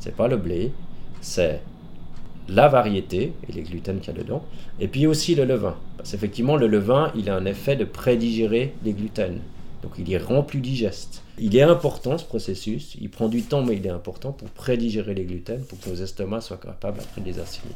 c'est 0.00 0.14
pas 0.14 0.28
le 0.28 0.36
blé, 0.36 0.72
c'est 1.20 1.60
la 2.48 2.68
variété 2.68 3.32
et 3.48 3.52
les 3.52 3.62
gluten 3.62 3.98
qu'il 4.00 4.14
y 4.14 4.18
a 4.18 4.22
dedans, 4.22 4.44
et 4.78 4.88
puis 4.88 5.06
aussi 5.06 5.34
le 5.34 5.44
levain. 5.44 5.76
Parce 5.96 6.12
qu'effectivement, 6.12 6.56
le 6.56 6.66
levain, 6.66 7.10
il 7.16 7.28
a 7.28 7.36
un 7.36 7.44
effet 7.44 7.76
de 7.76 7.84
prédigérer 7.84 8.74
les 8.84 8.92
gluten. 8.92 9.40
Donc 9.82 9.92
il 9.98 10.06
les 10.06 10.18
rend 10.18 10.42
plus 10.42 10.60
digestes. 10.60 11.22
Il 11.38 11.56
est 11.56 11.62
important 11.62 12.16
ce 12.18 12.24
processus, 12.24 12.96
il 13.00 13.10
prend 13.10 13.28
du 13.28 13.42
temps, 13.42 13.62
mais 13.62 13.76
il 13.76 13.86
est 13.86 13.90
important 13.90 14.32
pour 14.32 14.48
prédigérer 14.48 15.14
les 15.14 15.24
gluten, 15.24 15.62
pour 15.64 15.78
que 15.80 15.90
nos 15.90 15.96
estomacs 15.96 16.42
soient 16.42 16.56
capables 16.56 17.00
après 17.00 17.20
de 17.20 17.26
les 17.26 17.38
assimiler. 17.38 17.74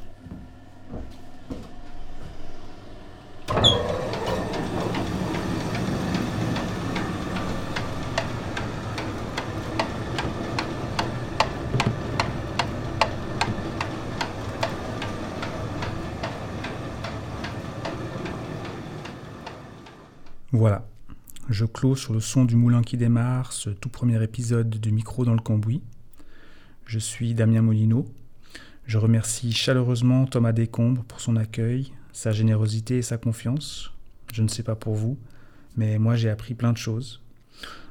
Voilà, 20.52 20.84
je 21.60 21.66
clôt 21.66 21.94
sur 21.94 22.14
le 22.14 22.20
son 22.20 22.46
du 22.46 22.56
moulin 22.56 22.80
qui 22.80 22.96
démarre 22.96 23.52
ce 23.52 23.68
tout 23.68 23.90
premier 23.90 24.22
épisode 24.24 24.70
du 24.70 24.92
micro 24.92 25.26
dans 25.26 25.34
le 25.34 25.42
cambouis. 25.42 25.82
Je 26.86 26.98
suis 26.98 27.34
Damien 27.34 27.60
Molino. 27.60 28.06
Je 28.86 28.96
remercie 28.96 29.52
chaleureusement 29.52 30.24
Thomas 30.24 30.52
Descombres 30.52 31.04
pour 31.04 31.20
son 31.20 31.36
accueil, 31.36 31.92
sa 32.14 32.32
générosité 32.32 32.96
et 32.96 33.02
sa 33.02 33.18
confiance. 33.18 33.92
Je 34.32 34.42
ne 34.42 34.48
sais 34.48 34.62
pas 34.62 34.74
pour 34.74 34.94
vous, 34.94 35.18
mais 35.76 35.98
moi 35.98 36.16
j'ai 36.16 36.30
appris 36.30 36.54
plein 36.54 36.72
de 36.72 36.78
choses. 36.78 37.20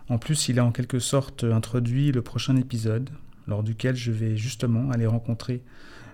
En 0.08 0.18
plus, 0.18 0.50
il 0.50 0.58
a 0.58 0.66
en 0.66 0.72
quelque 0.72 0.98
sorte 0.98 1.44
introduit 1.44 2.12
le 2.12 2.24
prochain 2.24 2.56
épisode, 2.56 3.12
lors 3.46 3.62
duquel 3.62 3.96
je 3.96 4.12
vais 4.12 4.36
justement 4.36 4.90
aller 4.90 5.06
rencontrer 5.06 5.62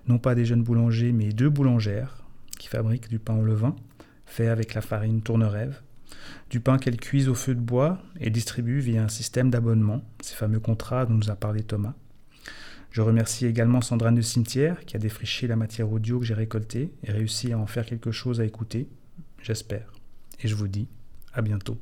non 0.09 0.17
pas 0.17 0.35
des 0.35 0.43
jeunes 0.43 0.63
boulangers, 0.63 1.13
mais 1.13 1.29
deux 1.29 1.49
boulangères 1.49 2.17
qui 2.59 2.67
fabriquent 2.67 3.07
du 3.07 3.19
pain 3.19 3.37
au 3.37 3.45
levain, 3.45 3.77
fait 4.25 4.49
avec 4.49 4.73
la 4.73 4.81
farine 4.81 5.21
tourne-rêve 5.21 5.79
du 6.49 6.59
pain 6.59 6.77
qu'elle 6.77 6.97
cuise 6.97 7.29
au 7.29 7.35
feu 7.35 7.55
de 7.55 7.59
bois 7.59 7.99
et 8.19 8.29
distribue 8.29 8.79
via 8.79 9.03
un 9.03 9.07
système 9.07 9.49
d'abonnement, 9.49 10.03
ces 10.21 10.35
fameux 10.35 10.59
contrats 10.59 11.05
dont 11.05 11.13
nous 11.15 11.29
a 11.29 11.35
parlé 11.35 11.63
Thomas. 11.63 11.93
Je 12.91 13.01
remercie 13.01 13.45
également 13.45 13.81
Sandrane 13.81 14.15
de 14.15 14.21
Cimetière 14.21 14.85
qui 14.85 14.95
a 14.95 14.99
défriché 14.99 15.47
la 15.47 15.57
matière 15.57 15.91
audio 15.91 16.19
que 16.19 16.25
j'ai 16.25 16.33
récoltée 16.33 16.91
et 17.03 17.11
réussi 17.11 17.51
à 17.51 17.59
en 17.59 17.67
faire 17.67 17.85
quelque 17.85 18.11
chose 18.11 18.39
à 18.39 18.45
écouter, 18.45 18.87
j'espère. 19.41 19.91
Et 20.41 20.47
je 20.47 20.55
vous 20.55 20.69
dis 20.69 20.87
à 21.33 21.41
bientôt. 21.41 21.77